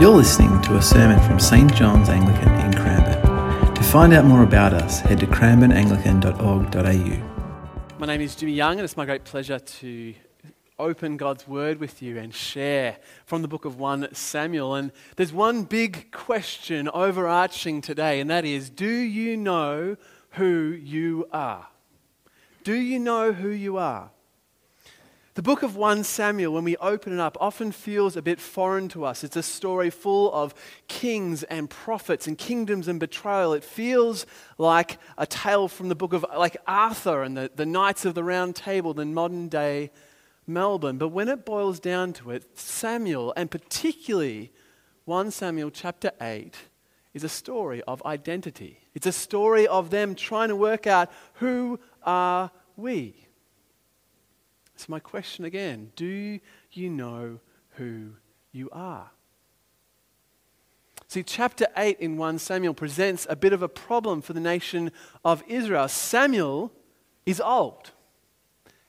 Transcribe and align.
You're 0.00 0.16
listening 0.16 0.62
to 0.62 0.78
a 0.78 0.82
sermon 0.82 1.20
from 1.28 1.38
St 1.38 1.74
John's 1.74 2.08
Anglican 2.08 2.48
in 2.60 2.72
Cranbourne. 2.72 3.74
To 3.74 3.82
find 3.82 4.14
out 4.14 4.24
more 4.24 4.42
about 4.42 4.72
us, 4.72 5.00
head 5.00 5.20
to 5.20 5.26
cranbourneanglican.org.au. 5.26 7.98
My 7.98 8.06
name 8.06 8.22
is 8.22 8.34
Jimmy 8.34 8.52
Young, 8.52 8.78
and 8.78 8.80
it's 8.80 8.96
my 8.96 9.04
great 9.04 9.24
pleasure 9.24 9.58
to 9.58 10.14
open 10.78 11.18
God's 11.18 11.46
Word 11.46 11.80
with 11.80 12.00
you 12.00 12.16
and 12.16 12.34
share 12.34 12.96
from 13.26 13.42
the 13.42 13.48
book 13.48 13.66
of 13.66 13.78
1 13.78 14.14
Samuel. 14.14 14.74
And 14.74 14.90
there's 15.16 15.34
one 15.34 15.64
big 15.64 16.10
question 16.12 16.88
overarching 16.94 17.82
today, 17.82 18.20
and 18.20 18.30
that 18.30 18.46
is 18.46 18.70
Do 18.70 18.88
you 18.88 19.36
know 19.36 19.98
who 20.30 20.78
you 20.82 21.28
are? 21.30 21.68
Do 22.64 22.72
you 22.72 22.98
know 22.98 23.34
who 23.34 23.50
you 23.50 23.76
are? 23.76 24.12
The 25.34 25.42
book 25.42 25.62
of 25.62 25.76
1 25.76 26.02
Samuel, 26.02 26.54
when 26.54 26.64
we 26.64 26.76
open 26.78 27.12
it 27.12 27.20
up, 27.20 27.38
often 27.40 27.70
feels 27.70 28.16
a 28.16 28.22
bit 28.22 28.40
foreign 28.40 28.88
to 28.88 29.04
us. 29.04 29.22
It's 29.22 29.36
a 29.36 29.44
story 29.44 29.88
full 29.88 30.32
of 30.32 30.54
kings 30.88 31.44
and 31.44 31.70
prophets 31.70 32.26
and 32.26 32.36
kingdoms 32.36 32.88
and 32.88 32.98
betrayal. 32.98 33.52
It 33.52 33.62
feels 33.62 34.26
like 34.58 34.98
a 35.16 35.26
tale 35.26 35.68
from 35.68 35.88
the 35.88 35.94
book 35.94 36.12
of 36.14 36.26
like 36.36 36.56
Arthur 36.66 37.22
and 37.22 37.36
the, 37.36 37.48
the 37.54 37.64
Knights 37.64 38.04
of 38.04 38.16
the 38.16 38.24
Round 38.24 38.56
Table 38.56 38.98
in 38.98 39.14
modern 39.14 39.48
day 39.48 39.92
Melbourne. 40.48 40.98
But 40.98 41.08
when 41.10 41.28
it 41.28 41.46
boils 41.46 41.78
down 41.78 42.12
to 42.14 42.32
it, 42.32 42.58
Samuel, 42.58 43.32
and 43.36 43.48
particularly 43.52 44.50
1 45.04 45.30
Samuel 45.30 45.70
chapter 45.70 46.10
8, 46.20 46.56
is 47.14 47.22
a 47.22 47.28
story 47.28 47.82
of 47.86 48.04
identity. 48.04 48.80
It's 48.94 49.06
a 49.06 49.12
story 49.12 49.68
of 49.68 49.90
them 49.90 50.16
trying 50.16 50.48
to 50.48 50.56
work 50.56 50.88
out 50.88 51.08
who 51.34 51.78
are 52.02 52.50
we? 52.76 53.28
So, 54.80 54.86
my 54.88 54.98
question 54.98 55.44
again 55.44 55.92
do 55.94 56.40
you 56.72 56.88
know 56.88 57.38
who 57.72 58.12
you 58.50 58.70
are? 58.72 59.10
See, 61.06 61.22
chapter 61.22 61.66
8 61.76 62.00
in 62.00 62.16
1 62.16 62.38
Samuel 62.38 62.72
presents 62.72 63.26
a 63.28 63.36
bit 63.36 63.52
of 63.52 63.60
a 63.60 63.68
problem 63.68 64.22
for 64.22 64.32
the 64.32 64.40
nation 64.40 64.90
of 65.22 65.44
Israel. 65.46 65.86
Samuel 65.88 66.72
is 67.26 67.42
old, 67.42 67.90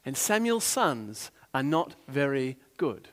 and 0.05 0.15
Samuel's 0.15 0.63
sons 0.63 1.29
are 1.53 1.63
not 1.63 1.95
very 2.07 2.55
good. 2.77 3.09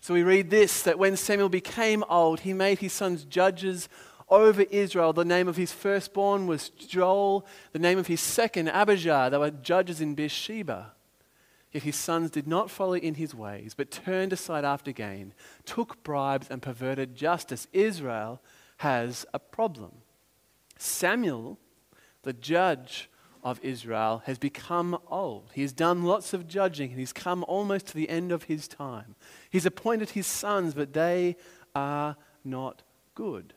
So 0.00 0.14
we 0.14 0.22
read 0.22 0.50
this 0.50 0.82
that 0.82 1.00
when 1.00 1.16
Samuel 1.16 1.48
became 1.48 2.04
old, 2.08 2.40
he 2.40 2.52
made 2.52 2.78
his 2.78 2.92
sons 2.92 3.24
judges 3.24 3.88
over 4.28 4.62
Israel. 4.62 5.12
The 5.12 5.24
name 5.24 5.48
of 5.48 5.56
his 5.56 5.72
firstborn 5.72 6.46
was 6.46 6.68
Joel, 6.68 7.44
the 7.72 7.80
name 7.80 7.98
of 7.98 8.06
his 8.06 8.20
second, 8.20 8.68
Abijah. 8.68 9.30
They 9.32 9.38
were 9.38 9.50
judges 9.50 10.00
in 10.00 10.14
Beersheba. 10.14 10.93
Yet 11.74 11.82
his 11.82 11.96
sons 11.96 12.30
did 12.30 12.46
not 12.46 12.70
follow 12.70 12.94
in 12.94 13.16
his 13.16 13.34
ways, 13.34 13.74
but 13.76 13.90
turned 13.90 14.32
aside 14.32 14.64
after 14.64 14.92
gain, 14.92 15.34
took 15.66 16.02
bribes, 16.04 16.46
and 16.48 16.62
perverted 16.62 17.16
justice. 17.16 17.66
Israel 17.72 18.40
has 18.78 19.26
a 19.34 19.40
problem. 19.40 19.90
Samuel, 20.78 21.58
the 22.22 22.32
judge 22.32 23.10
of 23.42 23.58
Israel, 23.60 24.22
has 24.26 24.38
become 24.38 24.96
old. 25.08 25.50
He 25.52 25.62
has 25.62 25.72
done 25.72 26.04
lots 26.04 26.32
of 26.32 26.46
judging, 26.46 26.90
and 26.90 27.00
he's 27.00 27.12
come 27.12 27.44
almost 27.48 27.88
to 27.88 27.94
the 27.94 28.08
end 28.08 28.30
of 28.30 28.44
his 28.44 28.68
time. 28.68 29.16
He's 29.50 29.66
appointed 29.66 30.10
his 30.10 30.28
sons, 30.28 30.74
but 30.74 30.92
they 30.92 31.36
are 31.74 32.16
not 32.44 32.82
good. 33.16 33.52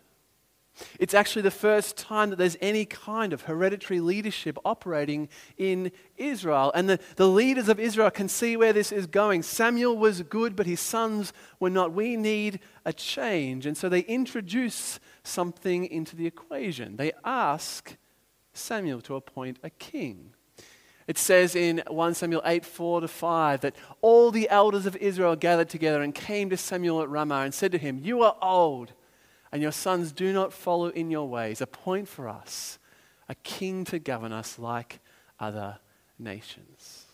It's 0.99 1.13
actually 1.13 1.41
the 1.41 1.51
first 1.51 1.97
time 1.97 2.29
that 2.29 2.35
there's 2.35 2.57
any 2.61 2.85
kind 2.85 3.33
of 3.33 3.43
hereditary 3.43 3.99
leadership 3.99 4.57
operating 4.65 5.29
in 5.57 5.91
Israel. 6.17 6.71
And 6.75 6.89
the, 6.89 6.99
the 7.15 7.27
leaders 7.27 7.69
of 7.69 7.79
Israel 7.79 8.11
can 8.11 8.29
see 8.29 8.57
where 8.57 8.73
this 8.73 8.91
is 8.91 9.07
going. 9.07 9.43
Samuel 9.43 9.97
was 9.97 10.21
good, 10.23 10.55
but 10.55 10.65
his 10.65 10.79
sons 10.79 11.33
were 11.59 11.69
not. 11.69 11.93
We 11.93 12.15
need 12.15 12.59
a 12.85 12.93
change. 12.93 13.65
And 13.65 13.77
so 13.77 13.89
they 13.89 14.01
introduce 14.01 14.99
something 15.23 15.85
into 15.85 16.15
the 16.15 16.27
equation. 16.27 16.97
They 16.97 17.13
ask 17.23 17.95
Samuel 18.53 19.01
to 19.01 19.15
appoint 19.15 19.59
a 19.63 19.69
king. 19.69 20.33
It 21.07 21.17
says 21.17 21.55
in 21.55 21.81
1 21.87 22.13
Samuel 22.15 22.41
8, 22.43 22.65
4 22.65 23.01
to 23.01 23.07
5, 23.07 23.61
that 23.61 23.75
all 24.01 24.29
the 24.29 24.49
elders 24.49 24.85
of 24.85 24.97
Israel 24.97 25.37
gathered 25.37 25.69
together 25.69 26.01
and 26.01 26.13
came 26.13 26.49
to 26.49 26.57
Samuel 26.57 27.01
at 27.01 27.09
Ramah 27.09 27.43
and 27.43 27.53
said 27.53 27.71
to 27.71 27.77
him, 27.77 27.99
You 28.03 28.23
are 28.23 28.35
old 28.41 28.91
and 29.51 29.61
your 29.61 29.71
sons 29.71 30.11
do 30.11 30.33
not 30.33 30.53
follow 30.53 30.89
in 30.89 31.09
your 31.11 31.27
ways. 31.27 31.61
Appoint 31.61 32.07
for 32.07 32.27
us 32.27 32.79
a 33.29 33.35
king 33.35 33.83
to 33.85 33.99
govern 33.99 34.31
us 34.31 34.57
like 34.57 34.99
other 35.39 35.79
nations. 36.17 37.05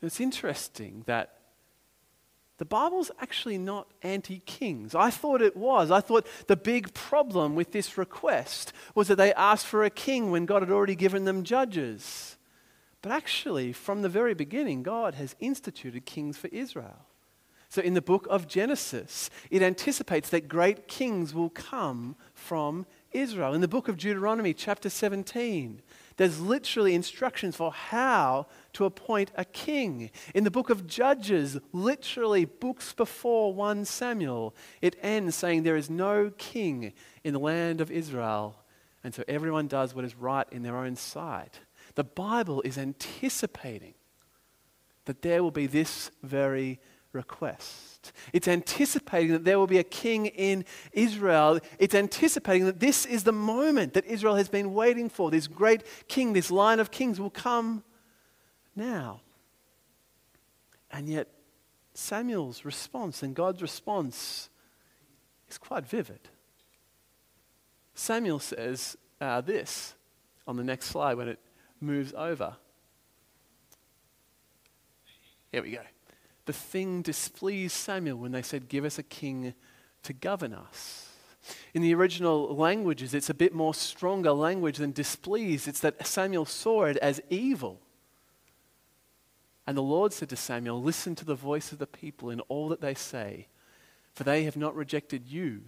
It's 0.00 0.20
interesting 0.20 1.02
that 1.06 1.34
the 2.58 2.64
Bible's 2.64 3.10
actually 3.20 3.58
not 3.58 3.88
anti 4.02 4.40
kings. 4.40 4.94
I 4.94 5.10
thought 5.10 5.42
it 5.42 5.56
was. 5.56 5.90
I 5.90 6.00
thought 6.00 6.26
the 6.48 6.56
big 6.56 6.92
problem 6.92 7.54
with 7.54 7.72
this 7.72 7.96
request 7.96 8.72
was 8.94 9.08
that 9.08 9.16
they 9.16 9.32
asked 9.34 9.66
for 9.66 9.84
a 9.84 9.90
king 9.90 10.30
when 10.30 10.46
God 10.46 10.62
had 10.62 10.70
already 10.70 10.96
given 10.96 11.24
them 11.24 11.44
judges. 11.44 12.36
But 13.00 13.12
actually, 13.12 13.72
from 13.72 14.02
the 14.02 14.08
very 14.08 14.34
beginning, 14.34 14.82
God 14.82 15.14
has 15.14 15.36
instituted 15.38 16.04
kings 16.04 16.36
for 16.36 16.48
Israel. 16.48 17.06
So, 17.70 17.82
in 17.82 17.92
the 17.92 18.00
book 18.00 18.26
of 18.30 18.48
Genesis, 18.48 19.28
it 19.50 19.60
anticipates 19.60 20.30
that 20.30 20.48
great 20.48 20.88
kings 20.88 21.34
will 21.34 21.50
come 21.50 22.16
from 22.32 22.86
Israel. 23.12 23.52
In 23.52 23.60
the 23.60 23.68
book 23.68 23.88
of 23.88 23.98
Deuteronomy, 23.98 24.54
chapter 24.54 24.88
17, 24.88 25.82
there's 26.16 26.40
literally 26.40 26.94
instructions 26.94 27.56
for 27.56 27.70
how 27.70 28.46
to 28.72 28.86
appoint 28.86 29.32
a 29.34 29.44
king. 29.44 30.10
In 30.34 30.44
the 30.44 30.50
book 30.50 30.70
of 30.70 30.86
Judges, 30.86 31.58
literally 31.72 32.46
books 32.46 32.94
before 32.94 33.52
1 33.52 33.84
Samuel, 33.84 34.54
it 34.80 34.96
ends 35.02 35.36
saying 35.36 35.62
there 35.62 35.76
is 35.76 35.90
no 35.90 36.32
king 36.38 36.94
in 37.22 37.34
the 37.34 37.38
land 37.38 37.82
of 37.82 37.90
Israel. 37.90 38.56
And 39.04 39.14
so 39.14 39.24
everyone 39.28 39.68
does 39.68 39.94
what 39.94 40.04
is 40.04 40.16
right 40.16 40.46
in 40.50 40.62
their 40.62 40.76
own 40.76 40.96
sight. 40.96 41.60
The 41.94 42.04
Bible 42.04 42.62
is 42.62 42.78
anticipating 42.78 43.94
that 45.04 45.22
there 45.22 45.42
will 45.42 45.50
be 45.50 45.66
this 45.66 46.10
very 46.22 46.80
request. 47.12 48.12
It's 48.32 48.48
anticipating 48.48 49.32
that 49.32 49.44
there 49.44 49.58
will 49.58 49.66
be 49.66 49.78
a 49.78 49.84
king 49.84 50.26
in 50.26 50.64
Israel. 50.92 51.58
It's 51.78 51.94
anticipating 51.94 52.66
that 52.66 52.80
this 52.80 53.06
is 53.06 53.24
the 53.24 53.32
moment 53.32 53.94
that 53.94 54.04
Israel 54.06 54.36
has 54.36 54.48
been 54.48 54.74
waiting 54.74 55.08
for. 55.08 55.30
This 55.30 55.46
great 55.46 55.82
king, 56.08 56.32
this 56.32 56.50
line 56.50 56.80
of 56.80 56.90
kings 56.90 57.18
will 57.20 57.30
come 57.30 57.82
now. 58.76 59.20
And 60.90 61.08
yet, 61.08 61.28
Samuel's 61.94 62.64
response 62.64 63.22
and 63.22 63.34
God's 63.34 63.60
response 63.60 64.48
is 65.48 65.58
quite 65.58 65.86
vivid. 65.86 66.28
Samuel 67.94 68.38
says 68.38 68.96
uh, 69.20 69.40
this 69.40 69.94
on 70.46 70.56
the 70.56 70.62
next 70.62 70.86
slide 70.86 71.14
when 71.14 71.28
it 71.28 71.40
moves 71.80 72.12
over. 72.14 72.56
Here 75.50 75.62
we 75.62 75.72
go 75.72 75.80
the 76.48 76.52
thing 76.54 77.02
displeased 77.02 77.74
Samuel 77.74 78.16
when 78.16 78.32
they 78.32 78.40
said, 78.40 78.70
Give 78.70 78.86
us 78.86 78.98
a 78.98 79.02
king 79.02 79.52
to 80.02 80.14
govern 80.14 80.54
us. 80.54 81.10
In 81.74 81.82
the 81.82 81.94
original 81.94 82.56
languages, 82.56 83.12
it's 83.12 83.28
a 83.28 83.34
bit 83.34 83.54
more 83.54 83.74
stronger 83.74 84.32
language 84.32 84.78
than 84.78 84.92
displeased. 84.92 85.68
It's 85.68 85.80
that 85.80 86.06
Samuel 86.06 86.46
saw 86.46 86.84
it 86.84 86.96
as 86.96 87.20
evil. 87.28 87.80
And 89.66 89.76
the 89.76 89.82
Lord 89.82 90.14
said 90.14 90.30
to 90.30 90.36
Samuel, 90.36 90.82
Listen 90.82 91.14
to 91.16 91.26
the 91.26 91.34
voice 91.34 91.70
of 91.70 91.78
the 91.78 91.86
people 91.86 92.30
in 92.30 92.40
all 92.40 92.70
that 92.70 92.80
they 92.80 92.94
say, 92.94 93.48
for 94.14 94.24
they 94.24 94.44
have 94.44 94.56
not 94.56 94.74
rejected 94.74 95.26
you, 95.26 95.60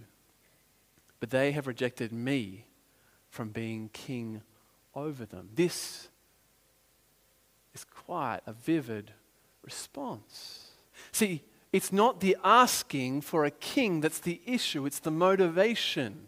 but 1.19 1.29
they 1.29 1.51
have 1.51 1.67
rejected 1.67 2.11
me 2.11 2.65
from 3.29 3.49
being 3.49 3.91
king 3.93 4.41
over 4.95 5.27
them. 5.27 5.49
This 5.53 6.07
is 7.75 7.83
quite 7.83 8.39
a 8.47 8.51
vivid 8.51 9.11
response. 9.63 10.70
See, 11.11 11.43
it's 11.71 11.91
not 11.91 12.19
the 12.19 12.37
asking 12.43 13.21
for 13.21 13.45
a 13.45 13.51
king 13.51 14.01
that's 14.01 14.19
the 14.19 14.41
issue, 14.45 14.85
it's 14.85 14.99
the 14.99 15.11
motivation 15.11 16.27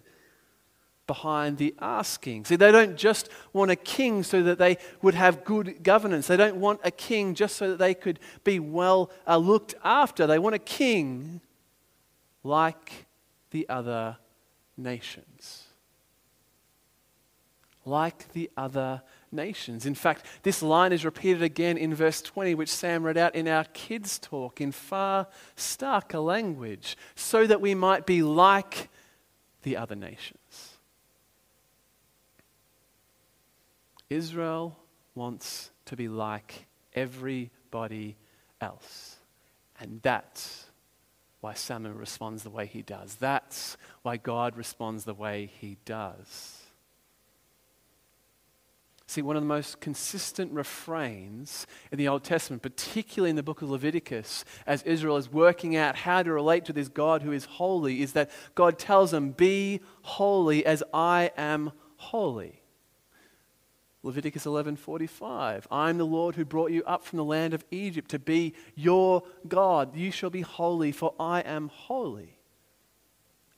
behind 1.05 1.57
the 1.57 1.75
asking. 1.79 2.45
See, 2.45 2.55
they 2.55 2.71
don't 2.71 2.95
just 2.95 3.29
want 3.51 3.71
a 3.71 3.75
king 3.75 4.23
so 4.23 4.41
that 4.43 4.57
they 4.57 4.77
would 5.01 5.15
have 5.15 5.43
good 5.43 5.83
governance. 5.83 6.27
They 6.27 6.37
don't 6.37 6.55
want 6.55 6.79
a 6.83 6.91
king 6.91 7.35
just 7.35 7.57
so 7.57 7.71
that 7.71 7.79
they 7.79 7.93
could 7.93 8.19
be 8.43 8.59
well 8.59 9.11
uh, 9.27 9.37
looked 9.37 9.75
after. 9.83 10.25
They 10.25 10.39
want 10.39 10.55
a 10.55 10.59
king 10.59 11.41
like 12.43 13.05
the 13.51 13.67
other 13.67 14.17
nations. 14.77 15.63
Like 17.85 18.31
the 18.31 18.49
other 18.55 19.01
nations. 19.33 19.85
In 19.85 19.95
fact, 19.95 20.25
this 20.43 20.61
line 20.61 20.93
is 20.93 21.03
repeated 21.03 21.41
again 21.41 21.77
in 21.77 21.93
verse 21.93 22.21
20, 22.21 22.55
which 22.55 22.69
Sam 22.69 23.03
read 23.03 23.17
out 23.17 23.35
in 23.35 23.47
our 23.47 23.65
kids' 23.65 24.19
talk 24.19 24.61
in 24.61 24.71
far 24.71 25.27
starker 25.57 26.23
language, 26.23 26.95
so 27.15 27.45
that 27.47 27.61
we 27.61 27.75
might 27.75 28.05
be 28.05 28.23
like 28.23 28.89
the 29.63 29.77
other 29.77 29.95
nations. 29.95 30.77
Israel 34.09 34.77
wants 35.15 35.71
to 35.85 35.95
be 35.95 36.07
like 36.07 36.65
everybody 36.93 38.15
else. 38.61 39.17
And 39.79 39.99
that's 40.01 40.65
why 41.41 41.53
Samuel 41.53 41.93
responds 41.93 42.43
the 42.43 42.49
way 42.49 42.65
he 42.65 42.81
does. 42.81 43.15
That's 43.15 43.75
why 44.01 44.17
God 44.17 44.55
responds 44.55 45.03
the 45.03 45.13
way 45.13 45.51
he 45.59 45.77
does. 45.83 46.62
See, 49.13 49.21
one 49.21 49.35
of 49.35 49.43
the 49.43 49.47
most 49.47 49.79
consistent 49.79 50.51
refrains 50.51 51.67
in 51.91 51.99
the 51.99 52.07
Old 52.07 52.23
Testament, 52.23 52.63
particularly 52.63 53.29
in 53.29 53.35
the 53.35 53.43
book 53.43 53.61
of 53.61 53.69
Leviticus, 53.69 54.43
as 54.65 54.81
Israel 54.81 55.17
is 55.17 55.31
working 55.31 55.75
out 55.75 55.97
how 55.97 56.23
to 56.23 56.33
relate 56.33 56.65
to 56.65 56.73
this 56.73 56.89
God 56.89 57.21
who 57.21 57.31
is 57.31 57.45
holy, 57.45 58.01
is 58.01 58.13
that 58.13 58.31
God 58.55 58.79
tells 58.79 59.11
them, 59.11 59.29
Be 59.29 59.81
holy 60.01 60.65
as 60.65 60.81
I 60.91 61.29
am 61.37 61.73
holy. 61.97 62.63
Leviticus 64.01 64.45
11:45 64.47 65.67
I'm 65.69 65.99
the 65.99 66.05
Lord 66.05 66.33
who 66.33 66.43
brought 66.43 66.71
you 66.71 66.83
up 66.85 67.05
from 67.05 67.17
the 67.17 67.23
land 67.23 67.53
of 67.53 67.63
Egypt 67.69 68.09
to 68.09 68.19
be 68.19 68.55
your 68.73 69.21
God 69.47 69.95
you 69.95 70.09
shall 70.09 70.31
be 70.31 70.41
holy 70.41 70.91
for 70.91 71.13
I 71.19 71.41
am 71.41 71.67
holy 71.67 72.39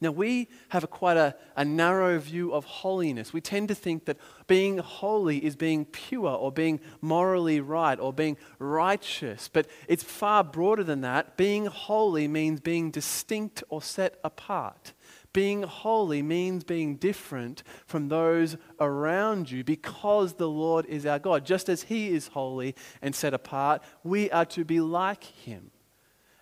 now, 0.01 0.12
we 0.12 0.50
have 0.69 0.83
a 0.83 0.88
quite 0.88 1.15
a, 1.15 1.36
a, 1.56 1.63
narrow 1.63 2.19
view 2.19 2.53
of 2.53 2.65
holiness. 2.65 3.31
We 3.31 3.39
tend 3.39 3.69
to 3.69 3.75
think 3.75 4.06
that 4.06 4.18
being 4.45 4.77
holy 4.77 5.44
is 5.44 5.56
being 5.56 5.86
pure 5.86 6.31
or 6.31 6.51
being 6.51 6.81
morally 7.00 7.62
right 7.62 7.97
or 7.97 8.12
being 8.12 8.36
righteous. 8.59 9.50
But 9.51 9.68
it's 9.88 10.03
far 10.03 10.44
broader 10.44 10.83
than 10.83 11.00
that. 11.01 11.38
Being 11.38 11.68
holy 11.68 12.27
means 12.27 12.59
being 12.59 12.92
distinct 12.92 13.63
or 13.69 13.81
set 13.81 14.19
apart. 14.21 14.92
Being 15.31 15.63
holy 15.63 16.21
means 16.21 16.65
being 16.65 16.97
different 16.97 17.63
from 17.86 18.09
those 18.09 18.57
around 18.81 19.50
you 19.50 19.63
because 19.63 20.33
the 20.33 20.50
Lord 20.50 20.86
is 20.88 21.06
our 21.06 21.19
God. 21.19 21.45
Just 21.45 21.69
as 21.69 21.83
He 21.83 22.09
is 22.09 22.27
holy 22.27 22.75
and 23.01 23.15
set 23.15 23.33
apart, 23.33 23.81
we 24.03 24.30
are 24.31 24.45
to 24.45 24.65
be 24.65 24.81
like 24.81 25.24
Him. 25.24 25.71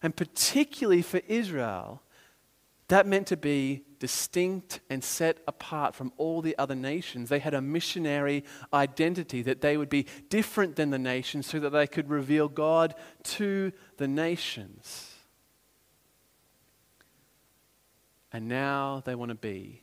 And 0.01 0.15
particularly 0.15 1.01
for 1.01 1.21
Israel, 1.27 2.02
that 2.93 3.07
meant 3.07 3.25
to 3.27 3.37
be 3.37 3.83
distinct 3.97 4.79
and 4.89 5.03
set 5.03 5.39
apart 5.47 5.95
from 5.95 6.11
all 6.17 6.41
the 6.41 6.55
other 6.59 6.75
nations. 6.75 7.29
They 7.29 7.39
had 7.39 7.55
a 7.55 7.61
missionary 7.61 8.43
identity, 8.71 9.41
that 9.43 9.61
they 9.61 9.77
would 9.77 9.89
be 9.89 10.05
different 10.29 10.75
than 10.75 10.91
the 10.91 10.99
nations 10.99 11.47
so 11.47 11.59
that 11.59 11.71
they 11.71 11.87
could 11.87 12.09
reveal 12.09 12.47
God 12.47 12.93
to 13.23 13.71
the 13.97 14.07
nations. 14.07 15.09
And 18.31 18.47
now 18.47 19.01
they 19.05 19.15
want 19.15 19.29
to 19.29 19.35
be 19.35 19.81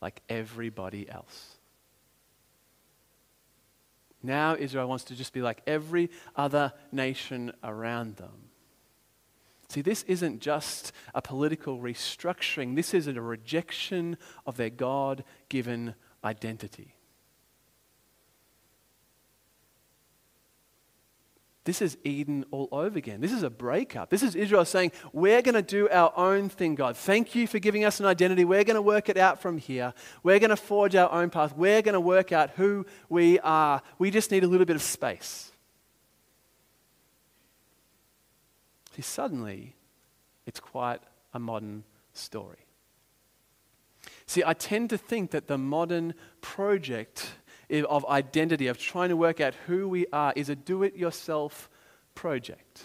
like 0.00 0.22
everybody 0.28 1.10
else. 1.10 1.56
Now 4.22 4.56
Israel 4.56 4.88
wants 4.88 5.04
to 5.04 5.14
just 5.14 5.32
be 5.34 5.42
like 5.42 5.60
every 5.66 6.08
other 6.34 6.72
nation 6.90 7.52
around 7.62 8.16
them. 8.16 8.45
See, 9.76 9.82
this 9.82 10.04
isn't 10.04 10.40
just 10.40 10.90
a 11.14 11.20
political 11.20 11.78
restructuring, 11.78 12.76
this 12.76 12.94
is 12.94 13.08
a 13.08 13.20
rejection 13.20 14.16
of 14.46 14.56
their 14.56 14.70
God 14.70 15.22
given 15.50 15.94
identity. 16.24 16.94
This 21.64 21.82
is 21.82 21.98
Eden 22.04 22.46
all 22.50 22.70
over 22.72 22.96
again. 22.96 23.20
This 23.20 23.32
is 23.32 23.42
a 23.42 23.50
breakup. 23.50 24.08
This 24.08 24.22
is 24.22 24.34
Israel 24.34 24.64
saying, 24.64 24.92
We're 25.12 25.42
going 25.42 25.56
to 25.56 25.60
do 25.60 25.90
our 25.90 26.10
own 26.16 26.48
thing, 26.48 26.74
God. 26.74 26.96
Thank 26.96 27.34
you 27.34 27.46
for 27.46 27.58
giving 27.58 27.84
us 27.84 28.00
an 28.00 28.06
identity. 28.06 28.46
We're 28.46 28.64
going 28.64 28.76
to 28.76 28.82
work 28.82 29.10
it 29.10 29.18
out 29.18 29.42
from 29.42 29.58
here. 29.58 29.92
We're 30.22 30.38
going 30.38 30.48
to 30.48 30.56
forge 30.56 30.96
our 30.96 31.12
own 31.12 31.28
path. 31.28 31.54
We're 31.54 31.82
going 31.82 31.92
to 31.92 32.00
work 32.00 32.32
out 32.32 32.48
who 32.56 32.86
we 33.10 33.38
are. 33.40 33.82
We 33.98 34.10
just 34.10 34.30
need 34.30 34.42
a 34.42 34.48
little 34.48 34.64
bit 34.64 34.76
of 34.76 34.82
space. 34.82 35.52
Suddenly, 39.02 39.74
it's 40.46 40.60
quite 40.60 41.00
a 41.34 41.38
modern 41.38 41.84
story. 42.12 42.66
See, 44.26 44.42
I 44.44 44.54
tend 44.54 44.90
to 44.90 44.98
think 44.98 45.30
that 45.30 45.46
the 45.46 45.58
modern 45.58 46.14
project 46.40 47.28
of 47.70 48.06
identity, 48.06 48.66
of 48.68 48.78
trying 48.78 49.08
to 49.10 49.16
work 49.16 49.40
out 49.40 49.54
who 49.66 49.88
we 49.88 50.06
are, 50.12 50.32
is 50.36 50.48
a 50.48 50.56
do 50.56 50.82
it 50.82 50.96
yourself 50.96 51.68
project. 52.14 52.84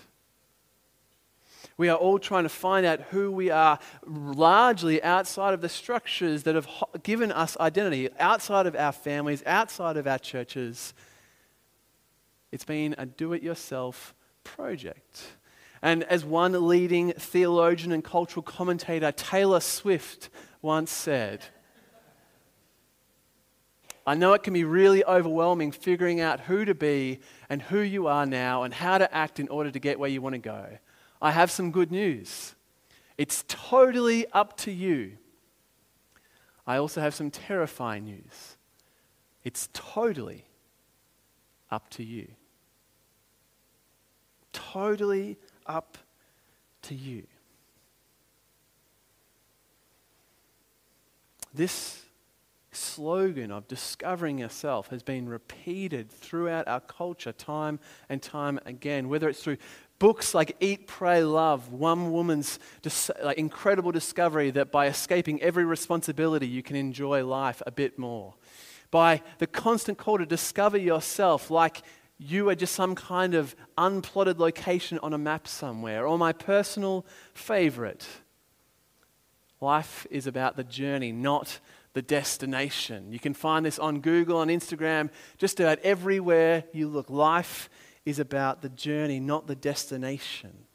We 1.78 1.90
are 1.90 1.98
all 1.98 2.20
trying 2.20 2.44
to 2.44 2.50
find 2.50 2.86
out 2.86 3.02
who 3.10 3.32
we 3.32 3.50
are 3.50 3.80
largely 4.06 5.02
outside 5.02 5.54
of 5.54 5.62
the 5.62 5.70
structures 5.70 6.44
that 6.44 6.56
have 6.56 6.68
given 7.02 7.32
us 7.32 7.58
identity, 7.60 8.10
outside 8.20 8.68
of 8.68 8.76
our 8.76 8.92
families, 8.92 9.42
outside 9.46 9.98
of 9.98 10.06
our 10.06 10.20
churches. 10.20 10.94
It's 12.52 12.66
been 12.66 12.94
a 12.98 13.06
do 13.06 13.34
it 13.34 13.42
yourself 13.42 14.14
project. 14.44 15.24
And 15.82 16.04
as 16.04 16.24
one 16.24 16.68
leading 16.68 17.12
theologian 17.14 17.92
and 17.92 18.04
cultural 18.04 18.44
commentator, 18.44 19.12
Taylor 19.12 19.60
Swift, 19.60 20.30
once 20.62 20.92
said, 20.92 21.46
I 24.06 24.16
know 24.16 24.34
it 24.34 24.44
can 24.44 24.54
be 24.54 24.64
really 24.64 25.04
overwhelming 25.06 25.72
figuring 25.72 26.20
out 26.20 26.42
who 26.42 26.66
to 26.66 26.76
be 26.76 27.20
and 27.50 27.62
who 27.62 27.80
you 27.80 28.08
are 28.08 28.26
now 28.26 28.64
and 28.64 28.74
how 28.74 28.98
to 28.98 29.14
act 29.14 29.40
in 29.40 29.48
order 29.48 29.72
to 29.72 29.80
get 29.80 30.00
where 30.00 30.10
you 30.10 30.22
want 30.22 30.34
to 30.34 30.40
go. 30.40 30.78
I 31.22 31.32
have 31.32 31.52
some 31.52 31.72
good 31.72 31.92
news. 31.92 32.56
It's 33.18 33.44
totally 33.48 34.26
up 34.34 34.58
to 34.58 34.72
you. 34.72 35.18
I 36.66 36.78
also 36.78 37.02
have 37.02 37.14
some 37.14 37.30
terrifying 37.30 38.06
news. 38.06 38.58
It's 39.44 39.70
totally 39.74 40.46
up 41.70 41.90
to 41.92 42.04
you. 42.04 42.28
Totally 44.52 45.38
up 45.72 45.98
to 46.84 46.96
you. 46.96 47.24
This 51.54 52.04
slogan 52.74 53.52
of 53.52 53.68
discovering 53.68 54.38
yourself 54.40 54.88
has 54.88 55.04
been 55.04 55.28
repeated 55.28 56.10
throughout 56.10 56.68
our 56.68 56.80
culture 56.80 57.32
time 57.32 57.80
and 58.10 58.22
time 58.22 58.60
again, 58.66 59.10
whether 59.10 59.28
it's 59.30 59.44
through 59.44 59.58
books 60.00 60.34
like 60.34 60.56
Eat, 60.60 60.88
Pray, 60.88 61.24
Love, 61.24 61.72
one 61.72 62.12
woman's 62.12 62.60
dis- 62.82 63.12
like 63.24 63.38
incredible 63.38 63.92
discovery 63.92 64.52
that 64.52 64.72
by 64.72 64.88
escaping 64.88 65.42
every 65.42 65.66
responsibility, 65.66 66.48
you 66.48 66.64
can 66.64 66.76
enjoy 66.76 67.26
life 67.26 67.62
a 67.66 67.72
bit 67.72 68.00
more. 68.00 68.34
By 68.90 69.22
the 69.38 69.48
constant 69.48 69.98
call 69.98 70.18
to 70.18 70.26
discover 70.26 70.78
yourself, 70.78 71.50
like 71.50 71.82
you 72.24 72.50
are 72.50 72.56
just 72.56 72.76
some 72.76 72.94
kind 72.94 73.34
of 73.34 73.56
unplotted 73.80 74.38
location 74.38 75.00
on 75.02 75.12
a 75.12 75.18
map 75.18 75.48
somewhere. 75.48 76.06
Or 76.06 76.20
my 76.20 76.34
personal 76.34 77.04
favorite 77.34 78.06
life 79.60 80.06
is 80.12 80.28
about 80.28 80.56
the 80.56 80.64
journey, 80.64 81.12
not 81.12 81.60
the 81.94 82.02
destination. 82.04 83.12
You 83.12 83.20
can 83.20 83.34
find 83.34 83.66
this 83.66 83.80
on 83.80 84.02
Google, 84.02 84.38
on 84.38 84.50
Instagram, 84.50 85.10
just 85.40 85.60
about 85.60 85.80
everywhere 85.80 86.66
you 86.74 86.88
look. 86.88 87.10
Life 87.10 87.70
is 88.06 88.20
about 88.20 88.62
the 88.62 88.70
journey, 88.70 89.20
not 89.20 89.48
the 89.48 89.56
destination. 89.56 90.66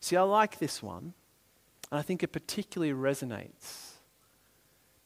See, 0.00 0.16
I 0.16 0.22
like 0.22 0.58
this 0.58 0.82
one, 0.82 1.14
and 1.90 1.98
I 1.98 2.02
think 2.02 2.22
it 2.22 2.28
particularly 2.28 2.92
resonates 2.92 3.92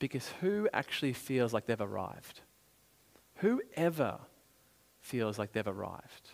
because 0.00 0.28
who 0.40 0.68
actually 0.72 1.12
feels 1.12 1.52
like 1.52 1.66
they've 1.66 1.80
arrived? 1.80 2.40
Whoever 3.36 4.18
feels 5.00 5.38
like 5.38 5.52
they've 5.52 5.66
arrived. 5.66 6.30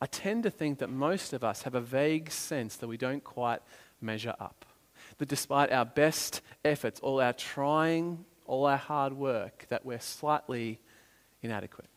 I 0.00 0.06
tend 0.06 0.42
to 0.44 0.50
think 0.50 0.78
that 0.78 0.90
most 0.90 1.32
of 1.32 1.44
us 1.44 1.62
have 1.62 1.74
a 1.74 1.80
vague 1.80 2.30
sense 2.30 2.76
that 2.76 2.88
we 2.88 2.96
don't 2.96 3.22
quite 3.22 3.60
measure 4.00 4.34
up. 4.40 4.64
That 5.18 5.28
despite 5.28 5.70
our 5.70 5.84
best 5.84 6.40
efforts, 6.64 7.00
all 7.00 7.20
our 7.20 7.32
trying, 7.32 8.24
all 8.46 8.66
our 8.66 8.76
hard 8.76 9.12
work, 9.12 9.66
that 9.68 9.84
we're 9.84 10.00
slightly 10.00 10.80
inadequate. 11.42 11.88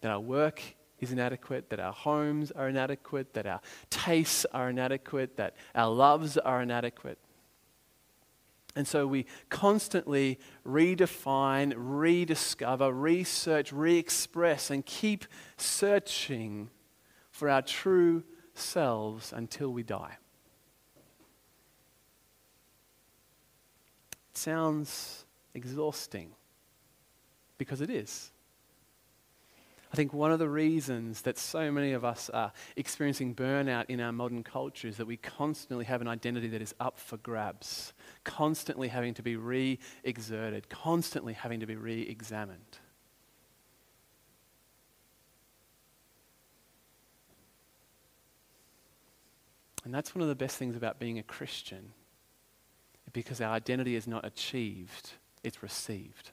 That 0.00 0.10
our 0.10 0.20
work 0.20 0.62
is 1.00 1.12
inadequate, 1.12 1.68
that 1.70 1.80
our 1.80 1.92
homes 1.92 2.50
are 2.50 2.68
inadequate, 2.68 3.34
that 3.34 3.46
our 3.46 3.60
tastes 3.90 4.46
are 4.52 4.70
inadequate, 4.70 5.36
that 5.36 5.54
our 5.74 5.90
loves 5.90 6.38
are 6.38 6.62
inadequate. 6.62 7.18
And 8.76 8.86
so 8.86 9.06
we 9.06 9.24
constantly 9.48 10.38
redefine, 10.64 11.72
rediscover, 11.74 12.92
research, 12.92 13.72
re 13.72 13.96
express, 13.96 14.70
and 14.70 14.84
keep 14.84 15.24
searching 15.56 16.68
for 17.30 17.48
our 17.48 17.62
true 17.62 18.22
selves 18.52 19.32
until 19.32 19.72
we 19.72 19.82
die. 19.82 20.18
It 24.30 24.36
sounds 24.36 25.24
exhausting 25.54 26.32
because 27.56 27.80
it 27.80 27.88
is. 27.88 28.30
I 29.96 29.98
think 29.98 30.12
one 30.12 30.30
of 30.30 30.38
the 30.38 30.50
reasons 30.50 31.22
that 31.22 31.38
so 31.38 31.72
many 31.72 31.92
of 31.92 32.04
us 32.04 32.28
are 32.28 32.52
experiencing 32.76 33.34
burnout 33.34 33.86
in 33.88 33.98
our 33.98 34.12
modern 34.12 34.42
culture 34.42 34.88
is 34.88 34.98
that 34.98 35.06
we 35.06 35.16
constantly 35.16 35.86
have 35.86 36.02
an 36.02 36.06
identity 36.06 36.48
that 36.48 36.60
is 36.60 36.74
up 36.78 36.98
for 36.98 37.16
grabs, 37.16 37.94
constantly 38.22 38.88
having 38.88 39.14
to 39.14 39.22
be 39.22 39.36
re 39.36 39.78
exerted, 40.04 40.68
constantly 40.68 41.32
having 41.32 41.60
to 41.60 41.66
be 41.66 41.76
re 41.76 42.02
examined. 42.02 42.78
And 49.82 49.94
that's 49.94 50.14
one 50.14 50.20
of 50.20 50.28
the 50.28 50.34
best 50.34 50.58
things 50.58 50.76
about 50.76 51.00
being 51.00 51.18
a 51.18 51.22
Christian, 51.22 51.94
because 53.14 53.40
our 53.40 53.54
identity 53.54 53.96
is 53.96 54.06
not 54.06 54.26
achieved, 54.26 55.12
it's 55.42 55.62
received. 55.62 56.32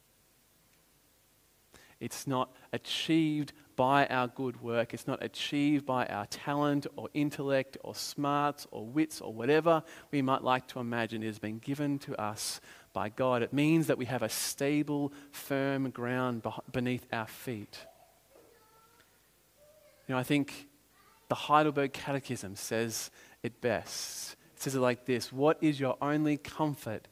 It's 2.04 2.28
not 2.28 2.52
achieved 2.74 3.54
by 3.78 4.06
our 4.08 4.28
good 4.28 4.62
work. 4.62 4.94
It's 4.94 5.08
not 5.08 5.24
achieved 5.24 5.86
by 5.86 6.06
our 6.08 6.26
talent 6.26 6.86
or 6.98 7.08
intellect 7.14 7.78
or 7.82 7.96
smarts 7.96 8.68
or 8.72 8.86
wits 8.86 9.22
or 9.22 9.34
whatever 9.34 9.84
we 10.12 10.22
might 10.22 10.44
like 10.44 10.68
to 10.68 10.82
imagine. 10.82 11.24
It 11.24 11.28
has 11.28 11.40
been 11.40 11.60
given 11.60 12.00
to 12.00 12.22
us 12.22 12.60
by 12.92 13.08
God. 13.08 13.42
It 13.42 13.54
means 13.54 13.88
that 13.88 13.98
we 13.98 14.04
have 14.04 14.22
a 14.22 14.28
stable, 14.28 15.14
firm 15.32 15.92
ground 15.92 16.44
beneath 16.74 17.08
our 17.14 17.26
feet. 17.26 17.80
You 20.06 20.16
know, 20.16 20.20
I 20.20 20.24
think 20.24 20.68
the 21.30 21.36
Heidelberg 21.36 21.94
Catechism 21.94 22.58
says 22.58 23.12
it 23.44 23.62
best. 23.62 24.36
It 24.58 24.62
says 24.62 24.76
it 24.76 24.82
like 24.82 25.06
this 25.06 25.32
What 25.32 25.58
is 25.62 25.80
your 25.80 25.96
only 26.02 26.36
comfort 26.36 27.08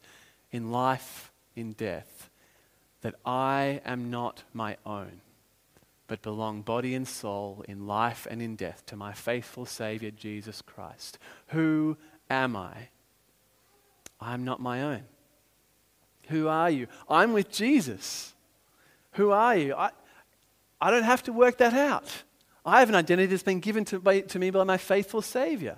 in 0.52 0.70
life, 0.70 1.32
in 1.56 1.72
death? 1.72 2.31
That 3.02 3.16
I 3.26 3.82
am 3.86 4.10
not 4.10 4.44
my 4.54 4.78
own, 4.86 5.22
but 6.08 6.22
belong 6.22 6.62
body 6.62 6.94
and 6.94 7.08
soul 7.08 7.64
in 7.68 7.88
life 7.88 8.28
and 8.30 8.42
in 8.42 8.56
death 8.56 8.86
to 8.88 8.96
my 8.96 9.14
faithful 9.14 9.66
Savior 9.66 10.12
Jesus 10.12 10.62
Christ. 10.62 11.18
Who 11.48 11.98
am 12.30 12.56
I? 12.56 12.90
I'm 14.20 14.46
not 14.46 14.60
my 14.60 14.84
own. 14.84 15.04
Who 16.30 16.48
are 16.48 16.70
you? 16.70 16.88
I'm 17.10 17.34
with 17.34 17.52
Jesus. 17.52 18.34
Who 19.14 19.32
are 19.32 19.56
you? 19.58 19.74
I, 19.74 19.90
I 20.80 20.92
don't 20.92 21.04
have 21.04 21.24
to 21.24 21.34
work 21.34 21.58
that 21.58 21.74
out. 21.74 22.24
I 22.66 22.80
have 22.80 22.90
an 22.90 22.96
identity 22.96 23.28
that's 23.28 23.44
been 23.44 23.60
given 23.60 23.86
to, 23.86 24.00
by, 24.00 24.22
to 24.22 24.40
me 24.40 24.52
by 24.52 24.64
my 24.64 24.78
faithful 24.78 25.22
Savior. 25.22 25.78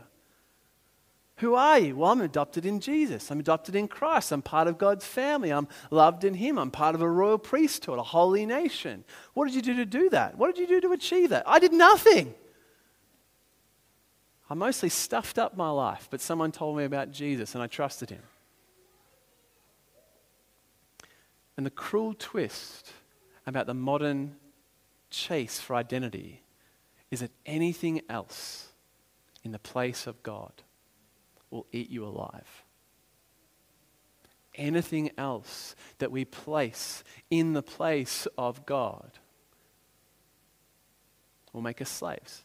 Who 1.43 1.55
are 1.55 1.77
you? 1.77 1.97
Well, 1.97 2.09
I'm 2.09 2.21
adopted 2.21 2.65
in 2.65 2.79
Jesus. 2.79 3.29
I'm 3.29 3.41
adopted 3.41 3.75
in 3.75 3.89
Christ. 3.89 4.31
I'm 4.31 4.41
part 4.41 4.69
of 4.69 4.77
God's 4.77 5.03
family. 5.03 5.51
I'm 5.51 5.67
loved 5.91 6.23
in 6.23 6.35
Him. 6.35 6.57
I'm 6.57 6.71
part 6.71 6.95
of 6.95 7.01
a 7.01 7.09
royal 7.09 7.37
priesthood, 7.37 7.99
a 7.99 8.03
holy 8.03 8.45
nation. 8.45 9.03
What 9.33 9.47
did 9.47 9.55
you 9.55 9.61
do 9.61 9.75
to 9.75 9.85
do 9.85 10.09
that? 10.11 10.37
What 10.37 10.55
did 10.55 10.61
you 10.61 10.67
do 10.79 10.87
to 10.87 10.93
achieve 10.93 11.31
that? 11.31 11.43
I 11.45 11.59
did 11.59 11.73
nothing. 11.73 12.33
I 14.49 14.53
mostly 14.53 14.87
stuffed 14.87 15.37
up 15.37 15.57
my 15.57 15.69
life, 15.69 16.07
but 16.09 16.21
someone 16.21 16.53
told 16.53 16.77
me 16.77 16.85
about 16.85 17.11
Jesus 17.11 17.55
and 17.55 17.61
I 17.61 17.67
trusted 17.67 18.09
Him. 18.09 18.23
And 21.57 21.65
the 21.65 21.71
cruel 21.71 22.15
twist 22.17 22.93
about 23.45 23.67
the 23.67 23.73
modern 23.73 24.37
chase 25.09 25.59
for 25.59 25.75
identity 25.75 26.41
is 27.11 27.19
that 27.19 27.31
anything 27.45 27.99
else 28.07 28.69
in 29.43 29.51
the 29.51 29.59
place 29.59 30.07
of 30.07 30.23
God 30.23 30.62
will 31.53 31.67
eat 31.71 31.89
you 31.89 32.03
alive. 32.03 32.65
Anything 34.55 35.11
else 35.17 35.75
that 35.99 36.11
we 36.11 36.25
place 36.25 37.03
in 37.29 37.53
the 37.53 37.63
place 37.63 38.27
of 38.37 38.65
God 38.65 39.11
will 41.53 41.61
make 41.61 41.81
us 41.81 41.89
slaves. 41.89 42.43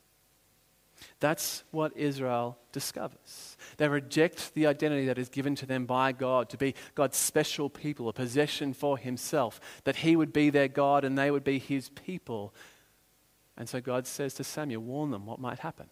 That's 1.21 1.65
what 1.71 1.97
Israel 1.97 2.59
discovers. 2.73 3.57
They 3.77 3.89
reject 3.89 4.55
the 4.55 4.67
identity 4.67 5.07
that 5.07 5.19
is 5.19 5.29
given 5.29 5.55
to 5.57 5.67
them 5.67 5.87
by 5.87 6.13
God 6.13 6.51
to 6.51 6.59
be 6.59 6.75
God's 6.95 7.17
special 7.17 7.71
people, 7.71 8.09
a 8.09 8.13
possession 8.13 8.75
for 8.75 8.99
Himself, 8.99 9.61
that 9.85 9.97
He 9.97 10.17
would 10.17 10.33
be 10.33 10.51
their 10.51 10.69
God 10.69 11.05
and 11.05 11.17
they 11.17 11.31
would 11.31 11.45
be 11.45 11.59
His 11.59 11.89
people. 11.91 12.53
And 13.57 13.69
so 13.69 13.81
God 13.81 14.07
says 14.07 14.35
to 14.35 14.45
Samuel, 14.45 14.83
warn 14.83 15.11
them 15.11 15.25
what 15.25 15.41
might 15.41 15.61
happen. 15.61 15.87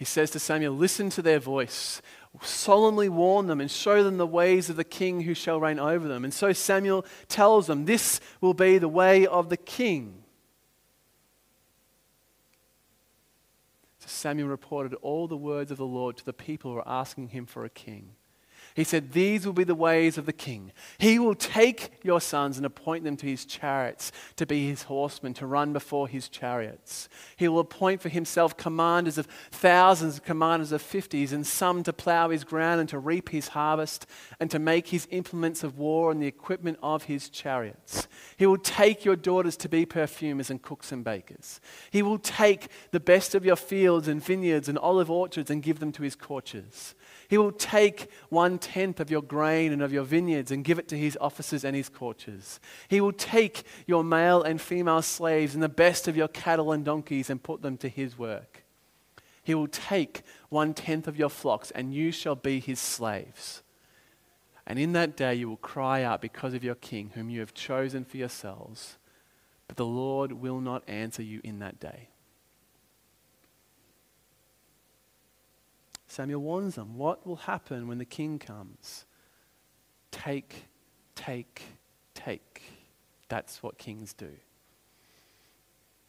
He 0.00 0.06
says 0.06 0.30
to 0.30 0.38
Samuel, 0.38 0.74
Listen 0.74 1.10
to 1.10 1.20
their 1.20 1.38
voice, 1.38 2.00
solemnly 2.40 3.10
warn 3.10 3.48
them, 3.48 3.60
and 3.60 3.70
show 3.70 4.02
them 4.02 4.16
the 4.16 4.26
ways 4.26 4.70
of 4.70 4.76
the 4.76 4.82
king 4.82 5.20
who 5.20 5.34
shall 5.34 5.60
reign 5.60 5.78
over 5.78 6.08
them. 6.08 6.24
And 6.24 6.32
so 6.32 6.54
Samuel 6.54 7.04
tells 7.28 7.66
them, 7.66 7.84
This 7.84 8.18
will 8.40 8.54
be 8.54 8.78
the 8.78 8.88
way 8.88 9.26
of 9.26 9.50
the 9.50 9.58
king. 9.58 10.22
So 13.98 14.06
Samuel 14.08 14.48
reported 14.48 14.94
all 14.94 15.28
the 15.28 15.36
words 15.36 15.70
of 15.70 15.76
the 15.76 15.84
Lord 15.84 16.16
to 16.16 16.24
the 16.24 16.32
people 16.32 16.70
who 16.70 16.76
were 16.76 16.88
asking 16.88 17.28
him 17.28 17.44
for 17.44 17.66
a 17.66 17.70
king. 17.70 18.12
He 18.74 18.84
said, 18.84 19.12
These 19.12 19.44
will 19.44 19.52
be 19.52 19.64
the 19.64 19.74
ways 19.74 20.16
of 20.16 20.26
the 20.26 20.32
king. 20.32 20.72
He 20.98 21.18
will 21.18 21.34
take 21.34 22.00
your 22.02 22.20
sons 22.20 22.56
and 22.56 22.64
appoint 22.64 23.04
them 23.04 23.16
to 23.16 23.26
his 23.26 23.44
chariots, 23.44 24.12
to 24.36 24.46
be 24.46 24.68
his 24.68 24.84
horsemen, 24.84 25.34
to 25.34 25.46
run 25.46 25.72
before 25.72 26.08
his 26.08 26.28
chariots. 26.28 27.08
He 27.36 27.48
will 27.48 27.58
appoint 27.58 28.00
for 28.00 28.08
himself 28.08 28.56
commanders 28.56 29.18
of 29.18 29.26
thousands, 29.50 30.20
commanders 30.20 30.72
of 30.72 30.82
fifties, 30.82 31.32
and 31.32 31.46
some 31.46 31.82
to 31.82 31.92
plow 31.92 32.30
his 32.30 32.44
ground 32.44 32.80
and 32.80 32.88
to 32.90 32.98
reap 32.98 33.30
his 33.30 33.48
harvest, 33.48 34.06
and 34.38 34.50
to 34.50 34.58
make 34.58 34.88
his 34.88 35.08
implements 35.10 35.64
of 35.64 35.78
war 35.78 36.10
and 36.10 36.22
the 36.22 36.26
equipment 36.26 36.78
of 36.82 37.04
his 37.04 37.28
chariots. 37.28 38.06
He 38.36 38.46
will 38.46 38.58
take 38.58 39.04
your 39.04 39.16
daughters 39.16 39.56
to 39.58 39.68
be 39.68 39.84
perfumers 39.84 40.50
and 40.50 40.62
cooks 40.62 40.92
and 40.92 41.04
bakers. 41.04 41.60
He 41.90 42.02
will 42.02 42.18
take 42.18 42.68
the 42.90 43.00
best 43.00 43.34
of 43.34 43.44
your 43.44 43.56
fields 43.56 44.08
and 44.08 44.24
vineyards 44.24 44.68
and 44.68 44.78
olive 44.78 45.10
orchards 45.10 45.50
and 45.50 45.62
give 45.62 45.80
them 45.80 45.92
to 45.92 46.02
his 46.02 46.14
courtiers. 46.14 46.94
He 47.28 47.38
will 47.38 47.52
take 47.52 48.10
one 48.28 48.58
tenth 48.60 49.00
of 49.00 49.10
your 49.10 49.22
grain 49.22 49.72
and 49.72 49.82
of 49.82 49.92
your 49.92 50.04
vineyards 50.04 50.50
and 50.50 50.64
give 50.64 50.78
it 50.78 50.88
to 50.88 50.98
his 50.98 51.16
officers 51.20 51.64
and 51.64 51.74
his 51.74 51.88
courtiers. 51.88 52.60
He 52.88 53.00
will 53.00 53.12
take 53.12 53.64
your 53.86 54.04
male 54.04 54.42
and 54.42 54.60
female 54.60 55.02
slaves 55.02 55.54
and 55.54 55.62
the 55.62 55.68
best 55.68 56.06
of 56.06 56.16
your 56.16 56.28
cattle 56.28 56.72
and 56.72 56.84
donkeys 56.84 57.30
and 57.30 57.42
put 57.42 57.62
them 57.62 57.76
to 57.78 57.88
his 57.88 58.18
work. 58.18 58.64
He 59.42 59.54
will 59.54 59.68
take 59.68 60.22
one 60.48 60.74
tenth 60.74 61.08
of 61.08 61.18
your 61.18 61.30
flocks, 61.30 61.70
and 61.70 61.94
you 61.94 62.12
shall 62.12 62.36
be 62.36 62.60
his 62.60 62.78
slaves. 62.78 63.62
And 64.66 64.78
in 64.78 64.92
that 64.92 65.16
day 65.16 65.34
you 65.34 65.48
will 65.48 65.56
cry 65.56 66.02
out 66.02 66.20
because 66.20 66.54
of 66.54 66.62
your 66.62 66.76
king, 66.76 67.10
whom 67.14 67.30
you 67.30 67.40
have 67.40 67.54
chosen 67.54 68.04
for 68.04 68.18
yourselves. 68.18 68.98
But 69.66 69.76
the 69.76 69.86
Lord 69.86 70.32
will 70.32 70.60
not 70.60 70.88
answer 70.88 71.22
you 71.22 71.40
in 71.42 71.58
that 71.60 71.80
day. 71.80 72.09
Samuel 76.10 76.40
warns 76.40 76.74
them 76.74 76.96
what 76.96 77.24
will 77.24 77.36
happen 77.36 77.86
when 77.86 77.98
the 77.98 78.04
king 78.04 78.40
comes? 78.40 79.04
Take, 80.10 80.64
take, 81.14 81.62
take. 82.14 82.62
That's 83.28 83.62
what 83.62 83.78
kings 83.78 84.12
do. 84.12 84.32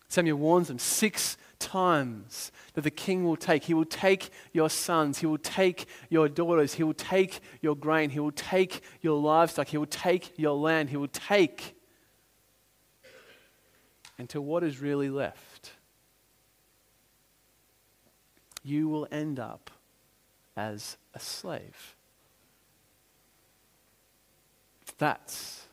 Samuel 0.07 0.39
warns 0.39 0.69
them 0.69 0.79
six 0.79 1.37
times 1.59 2.51
that 2.73 2.81
the 2.81 2.89
king 2.89 3.23
will 3.23 3.35
take. 3.35 3.65
He 3.65 3.75
will 3.75 3.85
take 3.85 4.31
your 4.51 4.71
sons. 4.71 5.19
He 5.19 5.27
will 5.27 5.37
take 5.37 5.85
your 6.09 6.27
daughters. 6.27 6.73
He 6.73 6.83
will 6.83 6.95
take 6.95 7.39
your 7.61 7.75
grain. 7.75 8.09
He 8.09 8.19
will 8.19 8.31
take 8.31 8.81
your 9.01 9.21
livestock. 9.21 9.67
He 9.67 9.77
will 9.77 9.85
take 9.85 10.33
your 10.35 10.57
land. 10.57 10.89
He 10.89 10.97
will 10.97 11.09
take 11.09 11.75
until 14.17 14.41
what 14.41 14.63
is 14.63 14.81
really 14.81 15.11
left. 15.11 15.73
You 18.63 18.89
will 18.89 19.07
end 19.11 19.39
up 19.39 19.69
as 20.55 20.97
a 21.13 21.19
slave. 21.19 21.95
That's 24.97 25.65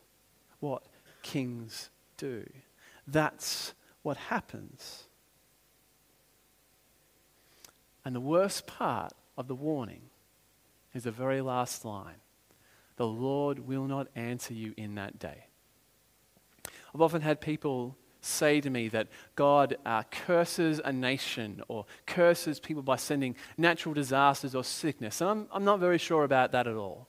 what 0.60 0.84
kings 1.22 1.90
do. 2.16 2.48
That's 3.06 3.74
what 4.02 4.16
happens. 4.16 5.04
And 8.04 8.14
the 8.14 8.20
worst 8.20 8.66
part 8.66 9.12
of 9.36 9.48
the 9.48 9.54
warning 9.54 10.02
is 10.94 11.04
the 11.04 11.10
very 11.10 11.40
last 11.40 11.84
line 11.84 12.22
The 12.96 13.06
Lord 13.06 13.60
will 13.60 13.84
not 13.84 14.08
answer 14.16 14.54
you 14.54 14.74
in 14.76 14.94
that 14.94 15.18
day. 15.18 15.46
I've 16.94 17.02
often 17.02 17.20
had 17.20 17.40
people 17.40 17.96
say 18.28 18.60
to 18.60 18.70
me 18.70 18.88
that 18.88 19.08
God 19.34 19.76
uh, 19.84 20.02
curses 20.10 20.80
a 20.84 20.92
nation 20.92 21.62
or 21.68 21.86
curses 22.06 22.60
people 22.60 22.82
by 22.82 22.96
sending 22.96 23.34
natural 23.56 23.94
disasters 23.94 24.54
or 24.54 24.62
sickness. 24.62 25.20
And 25.20 25.30
I'm, 25.30 25.48
I'm 25.52 25.64
not 25.64 25.80
very 25.80 25.98
sure 25.98 26.24
about 26.24 26.52
that 26.52 26.66
at 26.66 26.74
all. 26.74 27.08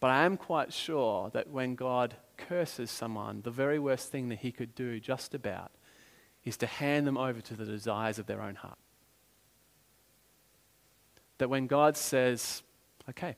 But 0.00 0.10
I 0.10 0.24
am 0.24 0.36
quite 0.36 0.72
sure 0.72 1.30
that 1.30 1.48
when 1.48 1.74
God 1.74 2.16
curses 2.36 2.90
someone, 2.90 3.40
the 3.42 3.50
very 3.50 3.78
worst 3.78 4.10
thing 4.10 4.28
that 4.28 4.40
he 4.40 4.52
could 4.52 4.74
do, 4.74 5.00
just 5.00 5.34
about, 5.34 5.70
is 6.44 6.56
to 6.58 6.66
hand 6.66 7.06
them 7.06 7.16
over 7.16 7.40
to 7.40 7.54
the 7.54 7.64
desires 7.64 8.18
of 8.18 8.26
their 8.26 8.42
own 8.42 8.54
heart. 8.56 8.78
That 11.38 11.48
when 11.48 11.66
God 11.66 11.96
says, 11.96 12.62
okay, 13.08 13.36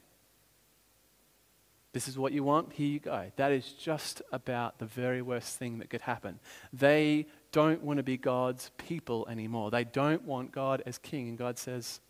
this 1.97 2.09
is 2.09 2.19
what 2.19 2.35
you 2.35 2.45
want, 2.45 2.75
here 2.75 2.89
you 2.89 3.01
go. 3.01 3.33
That 3.37 3.53
is 3.53 3.73
just 3.73 4.21
about 4.31 4.79
the 4.79 4.85
very 4.85 5.23
worst 5.23 5.57
thing 5.57 5.79
that 5.79 5.89
could 5.89 6.03
happen. 6.03 6.39
They 6.71 7.25
don't 7.53 7.83
want 7.83 7.97
to 7.97 8.03
be 8.03 8.19
God's 8.19 8.71
people 8.77 9.27
anymore. 9.31 9.71
They 9.71 9.85
don't 9.85 10.23
want 10.27 10.53
God 10.53 10.83
as 10.85 10.99
king. 10.99 11.31
And 11.31 11.39
God 11.39 11.57
says, 11.57 12.01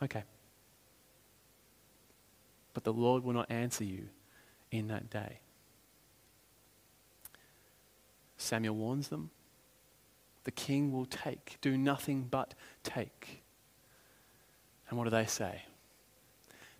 okay. 0.00 0.22
But 2.72 2.84
the 2.84 2.92
Lord 2.92 3.24
will 3.24 3.32
not 3.32 3.50
answer 3.50 3.82
you 3.82 4.10
in 4.70 4.86
that 4.86 5.10
day. 5.10 5.40
Samuel 8.36 8.76
warns 8.76 9.08
them. 9.08 9.30
The 10.44 10.52
king 10.52 10.92
will 10.92 11.06
take, 11.06 11.58
do 11.60 11.76
nothing 11.76 12.28
but 12.30 12.54
take. 12.84 13.42
And 14.88 14.96
what 14.96 15.02
do 15.02 15.10
they 15.10 15.26
say? 15.26 15.62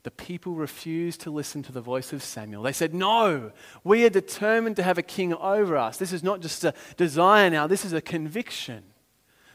The 0.04 0.10
people 0.10 0.54
refused 0.54 1.20
to 1.22 1.30
listen 1.30 1.62
to 1.64 1.72
the 1.72 1.80
voice 1.80 2.12
of 2.12 2.22
Samuel. 2.22 2.62
They 2.62 2.72
said, 2.72 2.94
No, 2.94 3.52
we 3.82 4.04
are 4.04 4.10
determined 4.10 4.76
to 4.76 4.82
have 4.82 4.98
a 4.98 5.02
king 5.02 5.34
over 5.34 5.76
us. 5.76 5.96
This 5.96 6.12
is 6.12 6.22
not 6.22 6.40
just 6.40 6.64
a 6.64 6.74
desire 6.96 7.50
now, 7.50 7.66
this 7.66 7.84
is 7.84 7.92
a 7.92 8.00
conviction. 8.00 8.84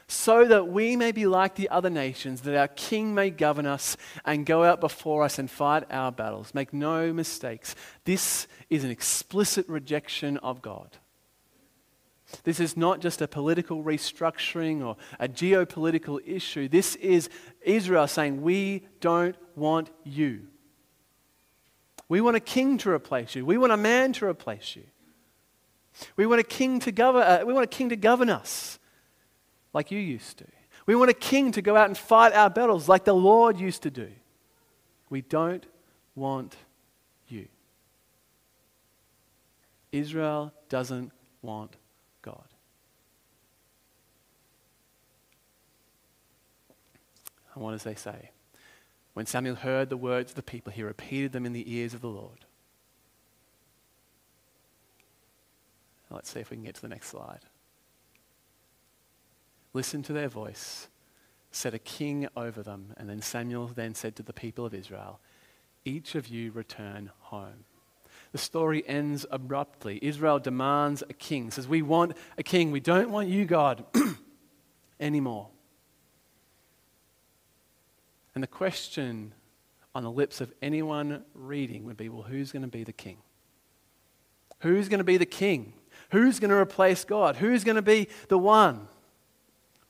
So 0.06 0.44
that 0.44 0.68
we 0.68 0.96
may 0.96 1.12
be 1.12 1.26
like 1.26 1.54
the 1.54 1.70
other 1.70 1.88
nations, 1.88 2.42
that 2.42 2.54
our 2.54 2.68
king 2.68 3.14
may 3.14 3.30
govern 3.30 3.64
us 3.64 3.96
and 4.26 4.44
go 4.44 4.62
out 4.62 4.78
before 4.78 5.24
us 5.24 5.38
and 5.38 5.50
fight 5.50 5.84
our 5.90 6.12
battles. 6.12 6.52
Make 6.52 6.74
no 6.74 7.10
mistakes. 7.14 7.74
This 8.04 8.46
is 8.68 8.84
an 8.84 8.90
explicit 8.90 9.66
rejection 9.66 10.36
of 10.38 10.60
God. 10.60 10.98
This 12.42 12.58
is 12.58 12.76
not 12.76 13.00
just 13.00 13.22
a 13.22 13.28
political 13.28 13.82
restructuring 13.82 14.84
or 14.84 14.96
a 15.20 15.28
geopolitical 15.28 16.20
issue. 16.26 16.68
This 16.68 16.96
is 16.96 17.30
Israel 17.62 18.06
saying, 18.08 18.42
We 18.42 18.86
don't 19.00 19.36
want 19.54 19.90
you. 20.02 20.48
We 22.08 22.20
want 22.20 22.36
a 22.36 22.40
king 22.40 22.78
to 22.78 22.90
replace 22.90 23.34
you. 23.34 23.46
We 23.46 23.56
want 23.56 23.72
a 23.72 23.76
man 23.76 24.12
to 24.14 24.26
replace 24.26 24.76
you. 24.76 24.84
We 26.16 26.26
want 26.26 26.40
a 26.40 26.44
king 26.44 26.80
to 26.80 26.92
govern, 26.92 27.22
uh, 27.22 27.44
we 27.46 27.52
want 27.52 27.64
a 27.64 27.68
king 27.68 27.88
to 27.90 27.96
govern 27.96 28.28
us 28.28 28.78
like 29.72 29.90
you 29.90 29.98
used 29.98 30.38
to. 30.38 30.46
We 30.86 30.94
want 30.94 31.10
a 31.10 31.14
king 31.14 31.52
to 31.52 31.62
go 31.62 31.76
out 31.76 31.86
and 31.86 31.96
fight 31.96 32.32
our 32.34 32.50
battles 32.50 32.88
like 32.88 33.04
the 33.04 33.14
Lord 33.14 33.58
used 33.58 33.82
to 33.82 33.90
do. 33.90 34.10
We 35.08 35.22
don't 35.22 35.64
want 36.14 36.56
you. 37.28 37.48
Israel 39.92 40.52
doesn't 40.68 41.12
want 41.40 41.76
God. 42.22 42.44
And 47.54 47.62
what 47.62 47.72
does 47.72 47.84
they 47.84 47.94
say? 47.94 48.30
When 49.14 49.26
Samuel 49.26 49.54
heard 49.54 49.90
the 49.90 49.96
words 49.96 50.32
of 50.32 50.36
the 50.36 50.42
people, 50.42 50.72
he 50.72 50.82
repeated 50.82 51.32
them 51.32 51.46
in 51.46 51.52
the 51.52 51.72
ears 51.72 51.94
of 51.94 52.00
the 52.00 52.08
Lord. 52.08 52.44
Let's 56.10 56.30
see 56.30 56.40
if 56.40 56.50
we 56.50 56.56
can 56.56 56.64
get 56.64 56.76
to 56.76 56.82
the 56.82 56.88
next 56.88 57.08
slide. 57.08 57.40
Listen 59.72 60.02
to 60.04 60.12
their 60.12 60.28
voice, 60.28 60.88
set 61.50 61.74
a 61.74 61.78
king 61.78 62.28
over 62.36 62.62
them, 62.62 62.94
and 62.96 63.08
then 63.08 63.20
Samuel 63.20 63.66
then 63.74 63.94
said 63.94 64.14
to 64.16 64.22
the 64.22 64.32
people 64.32 64.64
of 64.64 64.74
Israel, 64.74 65.18
Each 65.84 66.14
of 66.14 66.28
you 66.28 66.52
return 66.52 67.10
home. 67.18 67.64
The 68.30 68.38
story 68.38 68.86
ends 68.86 69.26
abruptly. 69.30 69.98
Israel 70.02 70.38
demands 70.38 71.02
a 71.08 71.12
king, 71.12 71.50
says, 71.50 71.66
We 71.66 71.82
want 71.82 72.16
a 72.38 72.42
king. 72.42 72.70
We 72.70 72.80
don't 72.80 73.10
want 73.10 73.28
you, 73.28 73.44
God, 73.44 73.84
anymore. 75.00 75.48
And 78.34 78.42
the 78.42 78.48
question 78.48 79.32
on 79.94 80.02
the 80.02 80.10
lips 80.10 80.40
of 80.40 80.52
anyone 80.60 81.24
reading 81.34 81.84
would 81.84 81.96
be 81.96 82.08
well, 82.08 82.22
who's 82.22 82.52
going 82.52 82.62
to 82.62 82.68
be 82.68 82.84
the 82.84 82.92
king? 82.92 83.18
Who's 84.60 84.88
going 84.88 84.98
to 84.98 85.04
be 85.04 85.16
the 85.16 85.26
king? 85.26 85.74
Who's 86.10 86.40
going 86.40 86.50
to 86.50 86.56
replace 86.56 87.04
God? 87.04 87.36
Who's 87.36 87.64
going 87.64 87.76
to 87.76 87.82
be 87.82 88.08
the 88.28 88.38
one? 88.38 88.88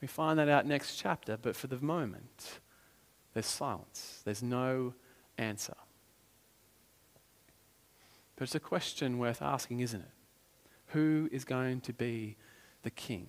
We 0.01 0.07
find 0.07 0.37
that 0.37 0.49
out 0.49 0.65
next 0.65 0.97
chapter, 0.97 1.37
but 1.41 1.55
for 1.55 1.67
the 1.67 1.79
moment, 1.79 2.59
there's 3.33 3.45
silence. 3.45 4.21
There's 4.23 4.43
no 4.43 4.93
answer. 5.37 5.75
But 8.35 8.43
it's 8.43 8.55
a 8.55 8.59
question 8.59 9.17
worth 9.17 9.41
asking, 9.41 9.79
isn't 9.79 10.01
it? 10.01 10.11
Who 10.87 11.29
is 11.31 11.45
going 11.45 11.81
to 11.81 11.93
be 11.93 12.35
the 12.83 12.91
king? 12.91 13.27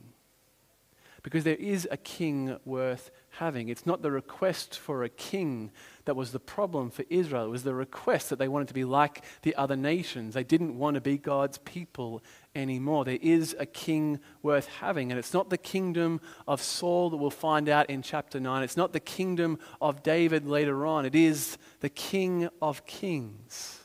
Because 1.26 1.42
there 1.42 1.56
is 1.56 1.88
a 1.90 1.96
king 1.96 2.56
worth 2.64 3.10
having. 3.30 3.68
It's 3.68 3.84
not 3.84 4.00
the 4.00 4.12
request 4.12 4.78
for 4.78 5.02
a 5.02 5.08
king 5.08 5.72
that 6.04 6.14
was 6.14 6.30
the 6.30 6.38
problem 6.38 6.88
for 6.88 7.04
Israel. 7.10 7.46
It 7.46 7.50
was 7.50 7.64
the 7.64 7.74
request 7.74 8.30
that 8.30 8.38
they 8.38 8.46
wanted 8.46 8.68
to 8.68 8.74
be 8.74 8.84
like 8.84 9.24
the 9.42 9.52
other 9.56 9.74
nations. 9.74 10.34
They 10.34 10.44
didn't 10.44 10.78
want 10.78 10.94
to 10.94 11.00
be 11.00 11.18
God's 11.18 11.58
people 11.58 12.22
anymore. 12.54 13.04
There 13.04 13.18
is 13.20 13.56
a 13.58 13.66
king 13.66 14.20
worth 14.40 14.68
having. 14.68 15.10
And 15.10 15.18
it's 15.18 15.34
not 15.34 15.50
the 15.50 15.58
kingdom 15.58 16.20
of 16.46 16.62
Saul 16.62 17.10
that 17.10 17.16
we'll 17.16 17.30
find 17.30 17.68
out 17.68 17.90
in 17.90 18.02
chapter 18.02 18.38
9. 18.38 18.62
It's 18.62 18.76
not 18.76 18.92
the 18.92 19.00
kingdom 19.00 19.58
of 19.80 20.04
David 20.04 20.46
later 20.46 20.86
on. 20.86 21.04
It 21.04 21.16
is 21.16 21.58
the 21.80 21.88
King 21.88 22.48
of 22.62 22.86
Kings, 22.86 23.80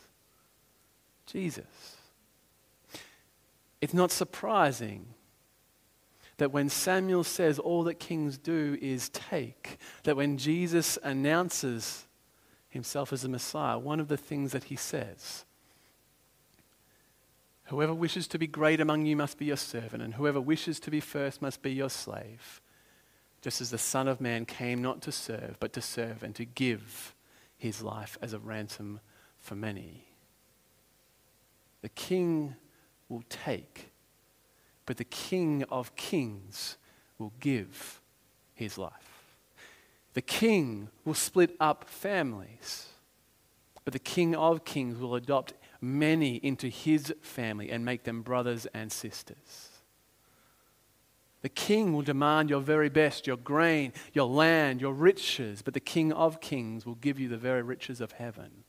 Jesus. 1.25 1.97
It's 3.81 3.95
not 3.95 4.11
surprising 4.11 5.15
that 6.41 6.51
when 6.51 6.69
Samuel 6.69 7.23
says 7.23 7.59
all 7.59 7.83
that 7.83 7.99
kings 7.99 8.35
do 8.39 8.75
is 8.81 9.09
take, 9.09 9.77
that 10.05 10.15
when 10.15 10.39
Jesus 10.39 10.97
announces 11.03 12.07
himself 12.67 13.13
as 13.13 13.21
the 13.21 13.29
Messiah, 13.29 13.77
one 13.77 13.99
of 13.99 14.07
the 14.07 14.17
things 14.17 14.51
that 14.51 14.63
he 14.63 14.75
says, 14.75 15.45
Whoever 17.65 17.93
wishes 17.93 18.27
to 18.29 18.39
be 18.39 18.47
great 18.47 18.81
among 18.81 19.05
you 19.05 19.15
must 19.15 19.37
be 19.37 19.45
your 19.45 19.55
servant, 19.55 20.01
and 20.01 20.15
whoever 20.15 20.41
wishes 20.41 20.79
to 20.79 20.89
be 20.89 20.99
first 20.99 21.43
must 21.43 21.61
be 21.61 21.73
your 21.73 21.91
slave. 21.91 22.59
Just 23.43 23.61
as 23.61 23.69
the 23.69 23.77
Son 23.77 24.07
of 24.07 24.19
Man 24.19 24.47
came 24.47 24.81
not 24.81 24.99
to 25.03 25.11
serve, 25.11 25.57
but 25.59 25.73
to 25.73 25.81
serve 25.81 26.23
and 26.23 26.33
to 26.33 26.45
give 26.45 27.13
his 27.55 27.83
life 27.83 28.17
as 28.19 28.33
a 28.33 28.39
ransom 28.39 28.99
for 29.37 29.53
many. 29.53 30.05
The 31.83 31.89
king 31.89 32.55
will 33.09 33.23
take 33.29 33.90
but 34.85 34.97
the 34.97 35.03
King 35.03 35.63
of 35.69 35.95
Kings 35.95 36.77
will 37.17 37.33
give 37.39 38.01
his 38.53 38.77
life. 38.77 38.91
The 40.13 40.21
King 40.21 40.89
will 41.05 41.13
split 41.13 41.55
up 41.59 41.87
families, 41.87 42.87
but 43.83 43.93
the 43.93 43.99
King 43.99 44.35
of 44.35 44.65
Kings 44.65 44.97
will 44.97 45.15
adopt 45.15 45.53
many 45.81 46.35
into 46.37 46.67
his 46.67 47.13
family 47.21 47.71
and 47.71 47.83
make 47.83 48.03
them 48.03 48.21
brothers 48.21 48.67
and 48.73 48.91
sisters. 48.91 49.69
The 51.41 51.49
king 51.49 51.93
will 51.93 52.03
demand 52.03 52.51
your 52.51 52.61
very 52.61 52.89
best, 52.89 53.25
your 53.25 53.37
grain, 53.37 53.93
your 54.13 54.27
land, 54.27 54.79
your 54.79 54.93
riches, 54.93 55.63
but 55.63 55.73
the 55.73 55.79
king 55.79 56.13
of 56.13 56.39
kings 56.39 56.85
will 56.85 56.95
give 56.95 57.19
you 57.19 57.27
the 57.27 57.37
very 57.37 57.63
riches 57.63 57.99
of 57.99 58.11
heaven. 58.11 58.63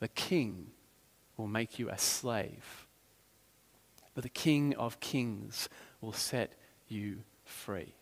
The 0.00 0.08
king 0.08 0.68
will 1.36 1.48
make 1.48 1.78
you 1.78 1.90
a 1.90 1.98
slave 1.98 2.87
but 4.18 4.24
the 4.24 4.28
King 4.28 4.74
of 4.74 4.98
Kings 4.98 5.68
will 6.00 6.12
set 6.12 6.54
you 6.88 7.18
free. 7.44 7.94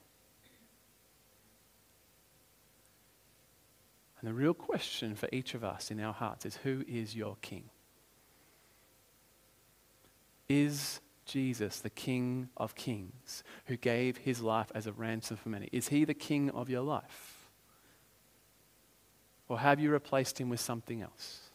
And 4.18 4.30
the 4.30 4.32
real 4.32 4.54
question 4.54 5.14
for 5.14 5.28
each 5.30 5.52
of 5.52 5.62
us 5.62 5.90
in 5.90 6.00
our 6.00 6.14
hearts 6.14 6.46
is 6.46 6.56
who 6.56 6.82
is 6.88 7.14
your 7.14 7.36
King? 7.42 7.64
Is 10.48 11.00
Jesus 11.26 11.80
the 11.80 11.90
King 11.90 12.48
of 12.56 12.74
Kings 12.74 13.44
who 13.66 13.76
gave 13.76 14.16
his 14.16 14.40
life 14.40 14.72
as 14.74 14.86
a 14.86 14.92
ransom 14.92 15.36
for 15.36 15.50
many? 15.50 15.68
Is 15.70 15.88
he 15.88 16.06
the 16.06 16.14
King 16.14 16.48
of 16.48 16.70
your 16.70 16.80
life? 16.80 17.50
Or 19.50 19.58
have 19.58 19.78
you 19.80 19.92
replaced 19.92 20.40
him 20.40 20.48
with 20.48 20.60
something 20.60 21.02
else? 21.02 21.45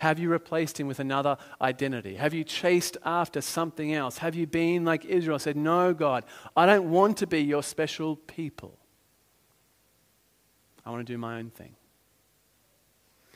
Have 0.00 0.18
you 0.18 0.28
replaced 0.28 0.78
him 0.78 0.86
with 0.86 1.00
another 1.00 1.36
identity? 1.60 2.16
Have 2.16 2.34
you 2.34 2.44
chased 2.44 2.96
after 3.04 3.40
something 3.40 3.94
else? 3.94 4.18
Have 4.18 4.34
you 4.34 4.46
been 4.46 4.84
like 4.84 5.04
Israel, 5.04 5.38
said, 5.38 5.56
No, 5.56 5.94
God, 5.94 6.24
I 6.56 6.66
don't 6.66 6.90
want 6.90 7.18
to 7.18 7.26
be 7.26 7.40
your 7.40 7.62
special 7.62 8.16
people. 8.16 8.78
I 10.84 10.90
want 10.90 11.06
to 11.06 11.12
do 11.12 11.18
my 11.18 11.38
own 11.38 11.50
thing. 11.50 11.76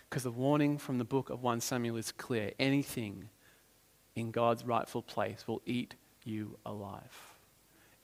Because 0.08 0.22
the 0.22 0.30
warning 0.30 0.78
from 0.78 0.98
the 0.98 1.04
book 1.04 1.30
of 1.30 1.42
1 1.42 1.60
Samuel 1.60 1.96
is 1.96 2.12
clear 2.12 2.52
anything 2.58 3.28
in 4.16 4.30
God's 4.30 4.64
rightful 4.64 5.02
place 5.02 5.46
will 5.46 5.62
eat 5.64 5.94
you 6.24 6.58
alive. 6.66 7.36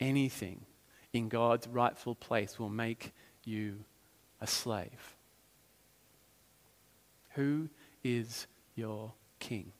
Anything 0.00 0.64
in 1.12 1.28
God's 1.28 1.66
rightful 1.66 2.14
place 2.14 2.58
will 2.58 2.68
make 2.68 3.12
you 3.44 3.84
a 4.40 4.46
slave. 4.46 5.16
Who 7.30 7.68
is 8.04 8.46
your 8.76 9.14
king. 9.40 9.72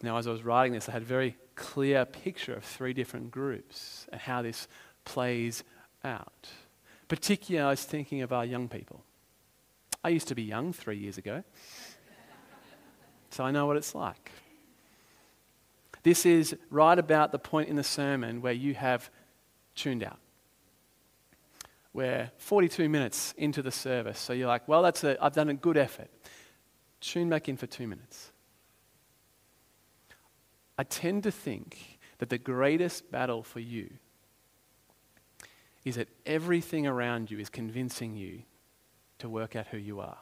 Now, 0.00 0.16
as 0.16 0.28
I 0.28 0.30
was 0.30 0.44
writing 0.44 0.72
this, 0.72 0.88
I 0.88 0.92
had 0.92 1.02
a 1.02 1.06
very 1.06 1.36
clear 1.56 2.04
picture 2.04 2.54
of 2.54 2.64
three 2.64 2.92
different 2.92 3.32
groups 3.32 4.06
and 4.12 4.20
how 4.20 4.42
this 4.42 4.68
plays 5.04 5.64
out. 6.04 6.48
Particularly, 7.08 7.66
I 7.66 7.70
was 7.70 7.82
thinking 7.82 8.22
of 8.22 8.32
our 8.32 8.44
young 8.44 8.68
people. 8.68 9.02
I 10.04 10.10
used 10.10 10.28
to 10.28 10.36
be 10.36 10.42
young 10.42 10.72
three 10.72 10.98
years 10.98 11.18
ago, 11.18 11.42
so 13.30 13.42
I 13.42 13.50
know 13.50 13.66
what 13.66 13.76
it's 13.76 13.94
like. 13.94 14.30
This 16.04 16.24
is 16.24 16.56
right 16.70 16.98
about 16.98 17.32
the 17.32 17.40
point 17.40 17.68
in 17.68 17.74
the 17.74 17.82
sermon 17.82 18.40
where 18.40 18.52
you 18.52 18.74
have 18.74 19.10
tuned 19.74 20.04
out 20.04 20.20
we're 21.92 22.30
42 22.38 22.88
minutes 22.88 23.34
into 23.36 23.62
the 23.62 23.70
service. 23.70 24.18
So 24.18 24.32
you're 24.32 24.48
like, 24.48 24.68
well, 24.68 24.82
that's 24.82 25.04
a, 25.04 25.22
I've 25.22 25.32
done 25.32 25.48
a 25.48 25.54
good 25.54 25.76
effort. 25.76 26.10
Tune 27.00 27.28
back 27.28 27.48
in 27.48 27.56
for 27.56 27.66
two 27.66 27.86
minutes. 27.86 28.32
I 30.76 30.84
tend 30.84 31.24
to 31.24 31.30
think 31.30 31.98
that 32.18 32.28
the 32.28 32.38
greatest 32.38 33.10
battle 33.10 33.42
for 33.42 33.60
you 33.60 33.90
is 35.84 35.96
that 35.96 36.08
everything 36.26 36.86
around 36.86 37.30
you 37.30 37.38
is 37.38 37.48
convincing 37.48 38.16
you 38.16 38.42
to 39.18 39.28
work 39.28 39.56
out 39.56 39.68
who 39.68 39.78
you 39.78 40.00
are, 40.00 40.18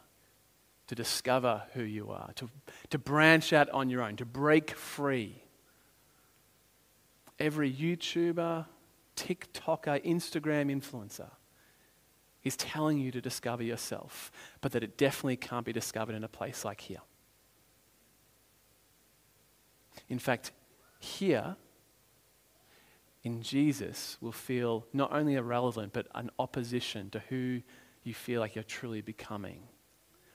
to 0.87 0.94
discover 0.94 1.62
who 1.74 1.83
you 1.83 2.11
are, 2.11 2.31
to, 2.37 2.48
to 2.90 2.98
branch 2.98 3.52
out 3.52 3.68
on 3.70 3.90
your 3.90 4.02
own, 4.02 4.16
to 4.16 4.24
break 4.24 4.70
free. 4.70 5.42
Every 7.38 7.70
YouTuber, 7.70 8.64
TikToker, 9.16 10.05
Instagram 10.07 10.70
influencer 10.70 11.31
is 12.46 12.56
telling 12.56 12.98
you 12.98 13.11
to 13.11 13.20
discover 13.20 13.64
yourself, 13.64 14.30
but 14.61 14.70
that 14.70 14.85
it 14.85 14.96
definitely 14.96 15.37
can't 15.37 15.66
be 15.66 15.72
discovered 15.72 16.14
in 16.14 16.22
a 16.22 16.28
place 16.28 16.64
like 16.64 16.80
here. 16.80 17.00
In 20.09 20.20
fact, 20.20 20.52
here, 21.00 21.56
in 23.24 23.42
Jesus, 23.42 24.16
will 24.20 24.30
feel 24.30 24.87
not 24.92 25.12
only 25.12 25.35
irrelevant, 25.35 25.92
but 25.92 26.06
an 26.14 26.30
opposition 26.38 27.11
to 27.11 27.18
who 27.28 27.62
you 28.04 28.14
feel 28.14 28.40
like 28.40 28.54
you're 28.54 28.62
truly 28.62 29.00
becoming. 29.00 29.64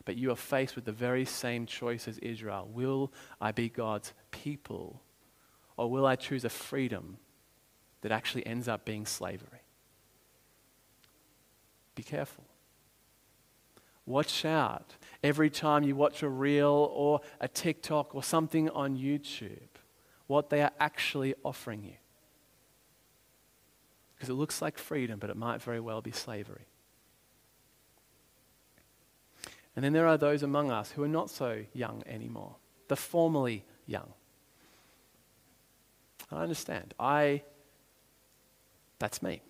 But 0.03 0.17
you 0.17 0.31
are 0.31 0.35
faced 0.35 0.75
with 0.75 0.83
the 0.83 0.91
very 0.91 1.23
same 1.23 1.65
choice 1.65 2.09
as 2.09 2.17
Israel. 2.17 2.67
Will 2.73 3.13
I 3.39 3.53
be 3.53 3.69
God's 3.69 4.11
people? 4.31 5.01
Or 5.77 5.89
will 5.89 6.05
I 6.05 6.17
choose 6.17 6.43
a 6.43 6.49
freedom 6.49 7.19
that 8.01 8.11
actually 8.11 8.45
ends 8.45 8.67
up 8.67 8.83
being 8.83 9.05
slavery? 9.05 9.60
Be 12.01 12.05
careful. 12.05 12.45
Watch 14.07 14.43
out 14.43 14.95
every 15.23 15.51
time 15.51 15.83
you 15.83 15.95
watch 15.95 16.23
a 16.23 16.29
reel 16.29 16.91
or 16.95 17.21
a 17.39 17.47
TikTok 17.47 18.15
or 18.15 18.23
something 18.23 18.71
on 18.71 18.97
YouTube, 18.97 19.69
what 20.25 20.49
they 20.49 20.63
are 20.63 20.71
actually 20.79 21.35
offering 21.45 21.83
you. 21.83 21.93
Because 24.15 24.29
it 24.29 24.33
looks 24.33 24.63
like 24.63 24.79
freedom, 24.79 25.19
but 25.19 25.29
it 25.29 25.37
might 25.37 25.61
very 25.61 25.79
well 25.79 26.01
be 26.01 26.11
slavery. 26.11 26.65
And 29.75 29.85
then 29.85 29.93
there 29.93 30.07
are 30.07 30.17
those 30.17 30.41
among 30.41 30.71
us 30.71 30.89
who 30.93 31.03
are 31.03 31.07
not 31.07 31.29
so 31.29 31.65
young 31.71 32.01
anymore, 32.07 32.55
the 32.87 32.95
formerly 32.95 33.63
young. 33.85 34.11
I 36.31 36.41
understand. 36.41 36.95
I, 36.99 37.43
that's 38.97 39.21
me. 39.21 39.43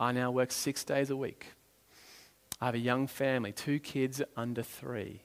I 0.00 0.12
now 0.12 0.30
work 0.30 0.50
six 0.50 0.82
days 0.82 1.10
a 1.10 1.16
week. 1.16 1.46
I 2.58 2.64
have 2.64 2.74
a 2.74 2.78
young 2.78 3.06
family, 3.06 3.52
two 3.52 3.78
kids 3.78 4.22
under 4.34 4.62
three. 4.62 5.20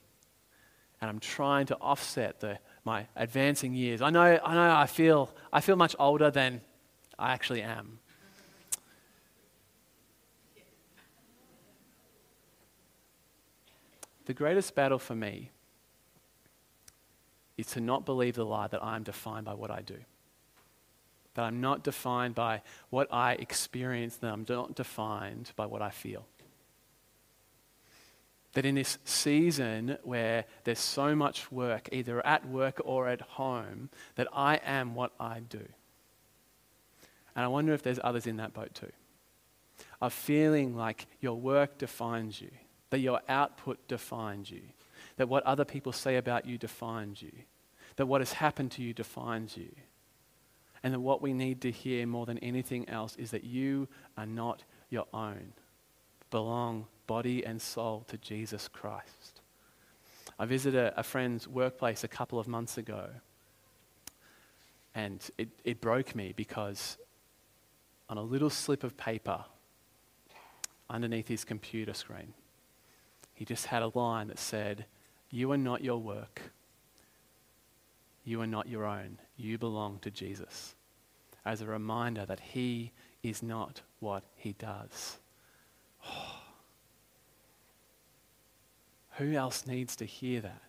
And 1.00 1.08
I'm 1.08 1.18
trying 1.18 1.66
to 1.66 1.76
offset 1.80 2.40
the, 2.40 2.58
my 2.84 3.06
advancing 3.16 3.72
years. 3.72 4.02
I 4.02 4.10
know, 4.10 4.38
I 4.44 4.54
know 4.54 4.76
I 4.76 4.86
feel, 4.86 5.34
I 5.50 5.62
feel 5.62 5.76
much 5.76 5.96
older 5.98 6.30
than 6.30 6.60
I 7.18 7.32
actually 7.32 7.62
am. 7.62 7.98
The 14.26 14.34
greatest 14.34 14.74
battle 14.74 14.98
for 14.98 15.14
me 15.14 15.52
is 17.56 17.66
to 17.68 17.80
not 17.80 18.04
believe 18.04 18.34
the 18.34 18.44
lie 18.44 18.66
that 18.66 18.84
I 18.84 18.96
am 18.96 19.04
defined 19.04 19.46
by 19.46 19.54
what 19.54 19.70
I 19.70 19.80
do. 19.80 19.96
That 21.36 21.42
I'm 21.42 21.60
not 21.60 21.84
defined 21.84 22.34
by 22.34 22.62
what 22.90 23.06
I 23.12 23.34
experience, 23.34 24.16
that 24.16 24.32
I'm 24.32 24.44
not 24.48 24.74
defined 24.74 25.52
by 25.54 25.66
what 25.66 25.80
I 25.80 25.90
feel. 25.90 26.26
That 28.54 28.66
in 28.66 28.74
this 28.74 28.98
season 29.04 29.98
where 30.02 30.46
there's 30.64 30.80
so 30.80 31.14
much 31.14 31.52
work, 31.52 31.88
either 31.92 32.24
at 32.26 32.48
work 32.48 32.80
or 32.84 33.06
at 33.08 33.20
home, 33.20 33.90
that 34.16 34.26
I 34.32 34.56
am 34.64 34.94
what 34.94 35.12
I 35.20 35.40
do. 35.40 35.64
And 37.34 37.44
I 37.44 37.48
wonder 37.48 37.72
if 37.74 37.82
there's 37.82 38.00
others 38.02 38.26
in 38.26 38.38
that 38.38 38.54
boat 38.54 38.74
too. 38.74 38.92
Of 40.00 40.12
feeling 40.12 40.74
like 40.74 41.06
your 41.20 41.34
work 41.34 41.78
defines 41.78 42.40
you 42.40 42.50
that 42.90 43.00
your 43.00 43.20
output 43.28 43.86
defines 43.88 44.50
you, 44.50 44.62
that 45.16 45.28
what 45.28 45.44
other 45.44 45.64
people 45.64 45.92
say 45.92 46.16
about 46.16 46.46
you 46.46 46.58
defines 46.58 47.22
you, 47.22 47.32
that 47.96 48.06
what 48.06 48.20
has 48.20 48.34
happened 48.34 48.70
to 48.72 48.82
you 48.82 48.92
defines 48.92 49.56
you, 49.56 49.70
and 50.86 50.94
that 50.94 51.00
what 51.00 51.20
we 51.20 51.32
need 51.32 51.62
to 51.62 51.72
hear 51.72 52.06
more 52.06 52.26
than 52.26 52.38
anything 52.38 52.88
else 52.88 53.16
is 53.16 53.32
that 53.32 53.42
you 53.42 53.88
are 54.16 54.24
not 54.24 54.62
your 54.88 55.06
own, 55.12 55.52
belong 56.30 56.86
body 57.08 57.44
and 57.44 57.60
soul 57.60 58.04
to 58.06 58.16
Jesus 58.18 58.68
Christ. 58.68 59.40
I 60.38 60.46
visited 60.46 60.78
a, 60.78 61.00
a 61.00 61.02
friend's 61.02 61.48
workplace 61.48 62.04
a 62.04 62.08
couple 62.08 62.38
of 62.38 62.46
months 62.46 62.78
ago, 62.78 63.08
and 64.94 65.28
it, 65.36 65.48
it 65.64 65.80
broke 65.80 66.14
me 66.14 66.32
because 66.36 66.98
on 68.08 68.16
a 68.16 68.22
little 68.22 68.48
slip 68.48 68.84
of 68.84 68.96
paper 68.96 69.44
underneath 70.88 71.26
his 71.26 71.42
computer 71.42 71.94
screen, 71.94 72.32
he 73.34 73.44
just 73.44 73.66
had 73.66 73.82
a 73.82 73.90
line 73.98 74.28
that 74.28 74.38
said, 74.38 74.86
You 75.32 75.50
are 75.50 75.58
not 75.58 75.82
your 75.82 75.98
work. 75.98 76.42
You 78.24 78.40
are 78.40 78.46
not 78.46 78.68
your 78.68 78.84
own. 78.84 79.18
You 79.36 79.58
belong 79.58 79.98
to 80.02 80.12
Jesus. 80.12 80.75
As 81.46 81.62
a 81.62 81.66
reminder 81.66 82.26
that 82.26 82.40
He 82.40 82.92
is 83.22 83.42
not 83.42 83.80
what 84.00 84.24
He 84.36 84.52
does. 84.52 85.16
Oh. 86.04 86.32
Who 89.18 89.32
else 89.32 89.66
needs 89.66 89.96
to 89.96 90.04
hear 90.04 90.42
that? 90.42 90.60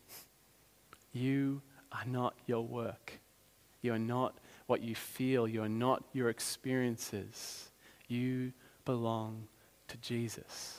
You 1.11 1.61
are 1.91 2.05
not 2.05 2.33
your 2.45 2.65
work. 2.65 3.19
You 3.81 3.93
are 3.93 3.99
not 3.99 4.37
what 4.67 4.81
you 4.81 4.95
feel. 4.95 5.47
You 5.47 5.63
are 5.63 5.69
not 5.69 6.03
your 6.13 6.29
experiences. 6.29 7.71
You 8.07 8.53
belong 8.85 9.47
to 9.89 9.97
Jesus. 9.97 10.77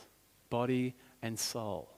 Body 0.48 0.94
and 1.20 1.38
soul. 1.38 1.90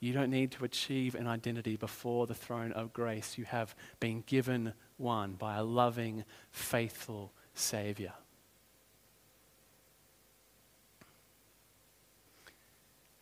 You 0.00 0.14
don't 0.14 0.30
need 0.30 0.50
to 0.52 0.64
achieve 0.64 1.14
an 1.14 1.26
identity 1.26 1.76
before 1.76 2.26
the 2.26 2.34
throne 2.34 2.72
of 2.72 2.94
grace. 2.94 3.36
You 3.36 3.44
have 3.44 3.74
been 4.00 4.22
given 4.26 4.72
one 5.00 5.32
by 5.32 5.56
a 5.56 5.64
loving, 5.64 6.24
faithful 6.50 7.32
Savior. 7.54 8.12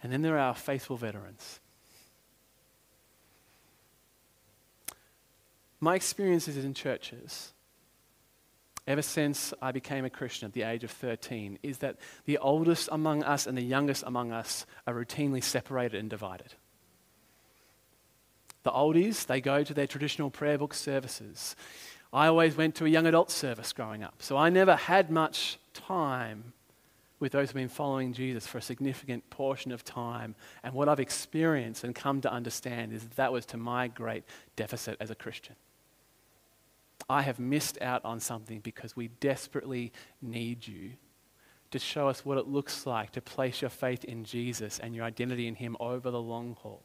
And 0.02 0.12
then 0.12 0.22
there 0.22 0.36
are 0.36 0.48
our 0.48 0.54
faithful 0.54 0.96
veterans. 0.96 1.60
My 5.80 5.94
experiences 5.94 6.56
in 6.64 6.74
churches 6.74 7.52
ever 8.86 9.02
since 9.02 9.52
I 9.60 9.70
became 9.70 10.04
a 10.04 10.10
Christian 10.10 10.46
at 10.46 10.54
the 10.54 10.62
age 10.62 10.82
of 10.82 10.90
13 10.90 11.58
is 11.62 11.78
that 11.78 11.98
the 12.24 12.38
oldest 12.38 12.88
among 12.90 13.22
us 13.22 13.46
and 13.46 13.56
the 13.56 13.62
youngest 13.62 14.02
among 14.06 14.32
us 14.32 14.66
are 14.86 14.94
routinely 14.94 15.42
separated 15.42 16.00
and 16.00 16.08
divided. 16.08 16.54
The 18.62 18.70
oldies, 18.70 19.26
they 19.26 19.40
go 19.40 19.62
to 19.64 19.74
their 19.74 19.86
traditional 19.86 20.30
prayer 20.30 20.58
book 20.58 20.74
services. 20.74 21.56
I 22.12 22.26
always 22.26 22.56
went 22.56 22.74
to 22.76 22.86
a 22.86 22.88
young 22.88 23.06
adult 23.06 23.30
service 23.30 23.72
growing 23.72 24.02
up, 24.02 24.16
so 24.20 24.36
I 24.36 24.48
never 24.48 24.76
had 24.76 25.10
much 25.10 25.58
time 25.74 26.52
with 27.20 27.32
those 27.32 27.48
who've 27.48 27.54
been 27.54 27.68
following 27.68 28.12
Jesus 28.12 28.46
for 28.46 28.58
a 28.58 28.62
significant 28.62 29.28
portion 29.30 29.72
of 29.72 29.84
time. 29.84 30.34
And 30.62 30.74
what 30.74 30.88
I've 30.88 31.00
experienced 31.00 31.84
and 31.84 31.94
come 31.94 32.20
to 32.20 32.32
understand 32.32 32.92
is 32.92 33.02
that, 33.02 33.16
that 33.16 33.32
was 33.32 33.44
to 33.46 33.56
my 33.56 33.88
great 33.88 34.24
deficit 34.56 34.96
as 35.00 35.10
a 35.10 35.14
Christian. 35.14 35.56
I 37.08 37.22
have 37.22 37.38
missed 37.38 37.80
out 37.80 38.04
on 38.04 38.20
something 38.20 38.60
because 38.60 38.94
we 38.94 39.08
desperately 39.08 39.92
need 40.20 40.66
you 40.66 40.92
to 41.70 41.78
show 41.78 42.08
us 42.08 42.24
what 42.24 42.38
it 42.38 42.46
looks 42.46 42.86
like 42.86 43.12
to 43.12 43.20
place 43.20 43.60
your 43.60 43.70
faith 43.70 44.04
in 44.04 44.24
Jesus 44.24 44.78
and 44.78 44.94
your 44.94 45.04
identity 45.04 45.46
in 45.46 45.54
Him 45.54 45.76
over 45.80 46.10
the 46.10 46.20
long 46.20 46.56
haul. 46.60 46.82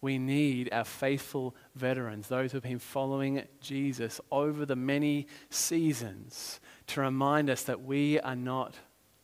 We 0.00 0.18
need 0.18 0.68
our 0.72 0.84
faithful 0.84 1.56
veterans, 1.74 2.28
those 2.28 2.52
who 2.52 2.56
have 2.56 2.62
been 2.62 2.78
following 2.78 3.42
Jesus 3.60 4.20
over 4.30 4.64
the 4.64 4.76
many 4.76 5.26
seasons, 5.50 6.60
to 6.88 7.00
remind 7.00 7.50
us 7.50 7.64
that 7.64 7.82
we 7.82 8.20
are 8.20 8.36
not 8.36 8.76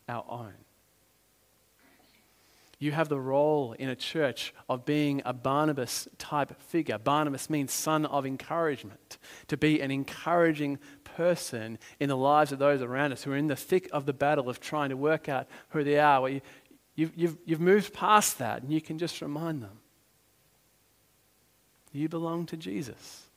our 0.09 0.25
own. 0.29 0.55
You 2.81 2.91
have 2.91 3.09
the 3.09 3.21
role 3.21 3.73
in 3.79 3.89
a 3.89 3.97
church 3.97 4.53
of 4.69 4.85
being 4.85 5.23
a 5.25 5.33
Barnabas 5.33 6.09
type 6.19 6.61
figure. 6.61 6.99
Barnabas 6.99 7.49
means 7.49 7.73
son 7.73 8.05
of 8.05 8.27
encouragement, 8.27 9.17
to 9.47 9.57
be 9.57 9.81
an 9.81 9.93
encouraging 9.93 10.81
person 11.05 11.79
in 12.01 12.09
the 12.09 12.17
lives 12.17 12.51
of 12.51 12.59
those 12.59 12.83
around 12.83 13.13
us 13.13 13.23
who 13.23 13.31
are 13.31 13.37
in 13.37 13.47
the 13.47 13.57
thick 13.57 13.89
of 13.93 14.07
the 14.07 14.13
battle 14.13 14.51
of 14.51 14.61
trying 14.61 14.91
to 14.91 14.97
work 14.97 15.29
out 15.29 15.47
who 15.69 15.85
they 15.85 15.99
are. 15.99 16.21
Where 16.21 16.33
you, 16.33 16.41
you've, 16.97 17.13
you've, 17.17 17.39
you've 17.47 17.61
moved 17.61 17.95
past 17.95 18.39
that 18.39 18.63
and 18.63 18.73
you 18.73 18.81
can 18.81 18.99
just 18.99 19.23
remind 19.23 19.63
them 19.63 19.79
you 21.95 22.09
belong 22.09 22.45
to 22.47 22.57
Jesus. 22.57 23.29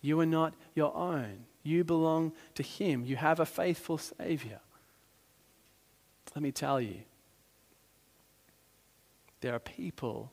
You 0.00 0.20
are 0.20 0.26
not 0.26 0.54
your 0.74 0.94
own. 0.94 1.46
You 1.64 1.82
belong 1.82 2.32
to 2.54 2.62
Him. 2.62 3.04
You 3.04 3.16
have 3.16 3.40
a 3.40 3.46
faithful 3.46 3.98
Savior. 3.98 4.60
Let 6.34 6.42
me 6.42 6.52
tell 6.52 6.80
you, 6.80 6.98
there 9.40 9.54
are 9.54 9.58
people 9.58 10.30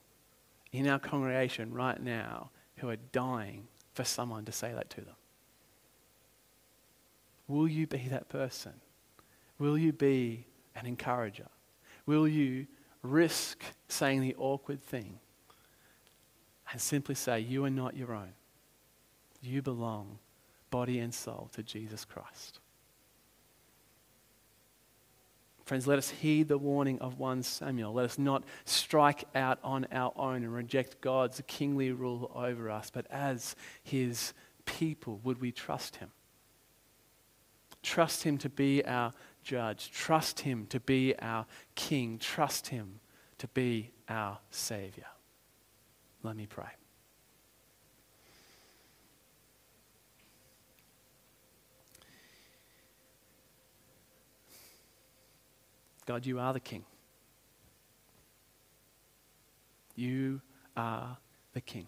in 0.72 0.88
our 0.88 1.00
congregation 1.00 1.74
right 1.74 2.02
now 2.02 2.50
who 2.78 2.90
are 2.90 2.98
dying 3.12 3.68
for 3.94 4.04
someone 4.04 4.44
to 4.46 4.52
say 4.52 4.74
that 4.74 4.90
to 4.90 5.02
them? 5.02 5.16
Will 7.48 7.68
you 7.68 7.88
be 7.88 8.08
that 8.10 8.30
person? 8.30 8.74
Will 9.60 9.78
you 9.78 9.94
be 9.94 10.46
an 10.76 10.86
encourager? 10.86 11.48
Will 12.06 12.28
you 12.28 12.68
risk 13.04 13.64
saying 13.88 14.22
the 14.22 14.36
awkward 14.38 14.82
thing 14.82 15.20
and 16.74 16.82
simply 16.82 17.16
say, 17.16 17.40
You 17.40 17.64
are 17.64 17.70
not 17.70 17.96
your 17.96 18.14
own? 18.14 18.34
You 19.42 19.62
belong, 19.62 20.18
body 20.72 21.00
and 21.00 21.14
soul, 21.14 21.50
to 21.54 21.64
Jesus 21.64 22.04
Christ. 22.04 22.60
Friends, 25.66 25.88
let 25.88 25.98
us 25.98 26.10
heed 26.10 26.50
the 26.50 26.58
warning 26.58 27.00
of 27.00 27.20
1 27.20 27.44
Samuel. 27.44 27.94
Let 27.94 28.06
us 28.06 28.18
not 28.18 28.44
strike 28.66 29.24
out 29.34 29.60
on 29.64 29.88
our 29.94 30.12
own 30.18 30.44
and 30.44 30.54
reject 30.54 31.00
God's 31.00 31.42
kingly 31.48 31.92
rule 31.92 32.30
over 32.36 32.70
us, 32.70 32.92
but 32.94 33.06
as 33.10 33.56
his 33.82 34.34
people, 34.66 35.22
would 35.24 35.40
we 35.40 35.54
trust 35.54 35.98
him? 35.98 36.12
Trust 37.82 38.24
him 38.24 38.38
to 38.40 38.50
be 38.50 38.84
our 38.84 39.14
judge. 39.44 39.92
Trust 39.92 40.42
him 40.42 40.66
to 40.68 40.80
be 40.80 41.14
our 41.20 41.46
king. 41.76 42.18
Trust 42.18 42.68
him 42.68 43.00
to 43.38 43.48
be 43.50 43.92
our 44.10 44.40
savior. 44.50 45.06
Let 46.24 46.38
me 46.38 46.46
pray. 46.46 46.70
God, 56.06 56.26
you 56.26 56.40
are 56.40 56.54
the 56.54 56.60
King. 56.60 56.84
You 59.96 60.42
are 60.76 61.18
the 61.54 61.62
King. 61.62 61.88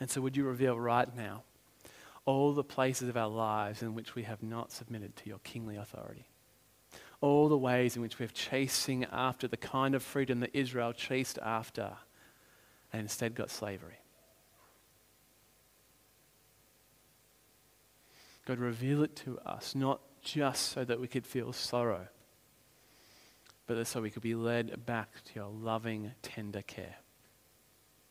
And 0.00 0.08
so, 0.08 0.20
would 0.20 0.36
you 0.36 0.44
reveal 0.44 0.78
right 0.78 1.14
now 1.16 1.42
all 2.24 2.52
the 2.52 2.64
places 2.64 3.08
of 3.08 3.16
our 3.16 3.28
lives 3.28 3.82
in 3.82 3.94
which 3.94 4.14
we 4.14 4.22
have 4.24 4.42
not 4.42 4.70
submitted 4.70 5.16
to 5.16 5.28
your 5.28 5.38
kingly 5.40 5.76
authority? 5.76 6.26
All 7.20 7.48
the 7.48 7.58
ways 7.58 7.96
in 7.96 8.02
which 8.02 8.18
we're 8.18 8.28
chasing 8.28 9.04
after 9.10 9.48
the 9.48 9.56
kind 9.56 9.94
of 9.96 10.02
freedom 10.02 10.40
that 10.40 10.50
Israel 10.54 10.92
chased 10.92 11.38
after 11.42 11.96
and 12.92 13.02
instead 13.02 13.34
got 13.34 13.50
slavery. 13.50 14.00
God, 18.46 18.58
reveal 18.58 19.02
it 19.02 19.14
to 19.16 19.38
us, 19.40 19.74
not 19.74 20.00
just 20.22 20.72
so 20.72 20.84
that 20.84 21.00
we 21.00 21.06
could 21.06 21.26
feel 21.26 21.52
sorrow 21.52 22.08
but 23.68 23.86
so 23.86 24.00
we 24.00 24.10
could 24.10 24.22
be 24.22 24.34
led 24.34 24.86
back 24.86 25.10
to 25.26 25.32
your 25.34 25.48
loving, 25.48 26.12
tender 26.22 26.62
care. 26.62 26.96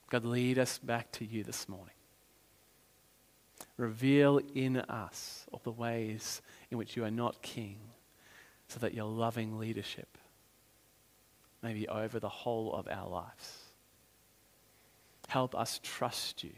God, 0.09 0.23
lead 0.23 0.59
us 0.59 0.77
back 0.77 1.11
to 1.13 1.25
you 1.25 1.43
this 1.43 1.67
morning. 1.67 1.95
Reveal 3.75 4.39
in 4.53 4.77
us 4.77 5.45
all 5.51 5.61
the 5.63 5.71
ways 5.71 6.43
in 6.69 6.77
which 6.77 6.95
you 6.95 7.03
are 7.03 7.11
not 7.11 7.41
king, 7.41 7.79
so 8.67 8.79
that 8.79 8.93
your 8.93 9.05
loving 9.05 9.57
leadership 9.57 10.17
may 11.63 11.73
be 11.73 11.87
over 11.87 12.19
the 12.19 12.29
whole 12.29 12.73
of 12.73 12.87
our 12.87 13.09
lives. 13.09 13.63
Help 15.27 15.55
us 15.55 15.79
trust 15.83 16.43
you. 16.43 16.53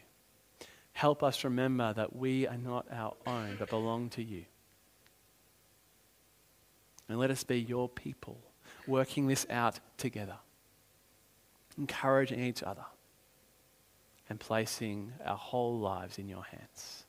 Help 0.94 1.24
us 1.24 1.44
remember 1.44 1.94
that 1.94 2.16
we 2.16 2.48
are 2.48 2.58
not 2.58 2.86
our 2.92 3.16
own, 3.26 3.56
but 3.58 3.70
belong 3.70 4.10
to 4.10 4.24
you. 4.24 4.46
And 7.08 7.18
let 7.18 7.32
us 7.32 7.44
be 7.44 7.60
your 7.60 7.90
people 7.90 8.40
working 8.86 9.28
this 9.28 9.46
out 9.50 9.80
together, 9.98 10.38
encouraging 11.78 12.44
each 12.44 12.62
other, 12.62 12.86
and 14.30 14.40
placing 14.40 15.14
our 15.26 15.38
whole 15.38 15.80
lives 15.80 16.20
in 16.20 16.28
your 16.28 16.44
hands. 16.44 17.06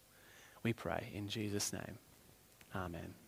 We 0.63 0.73
pray 0.73 1.11
in 1.15 1.29
Jesus' 1.29 1.73
name. 1.73 1.99
Amen. 2.75 3.20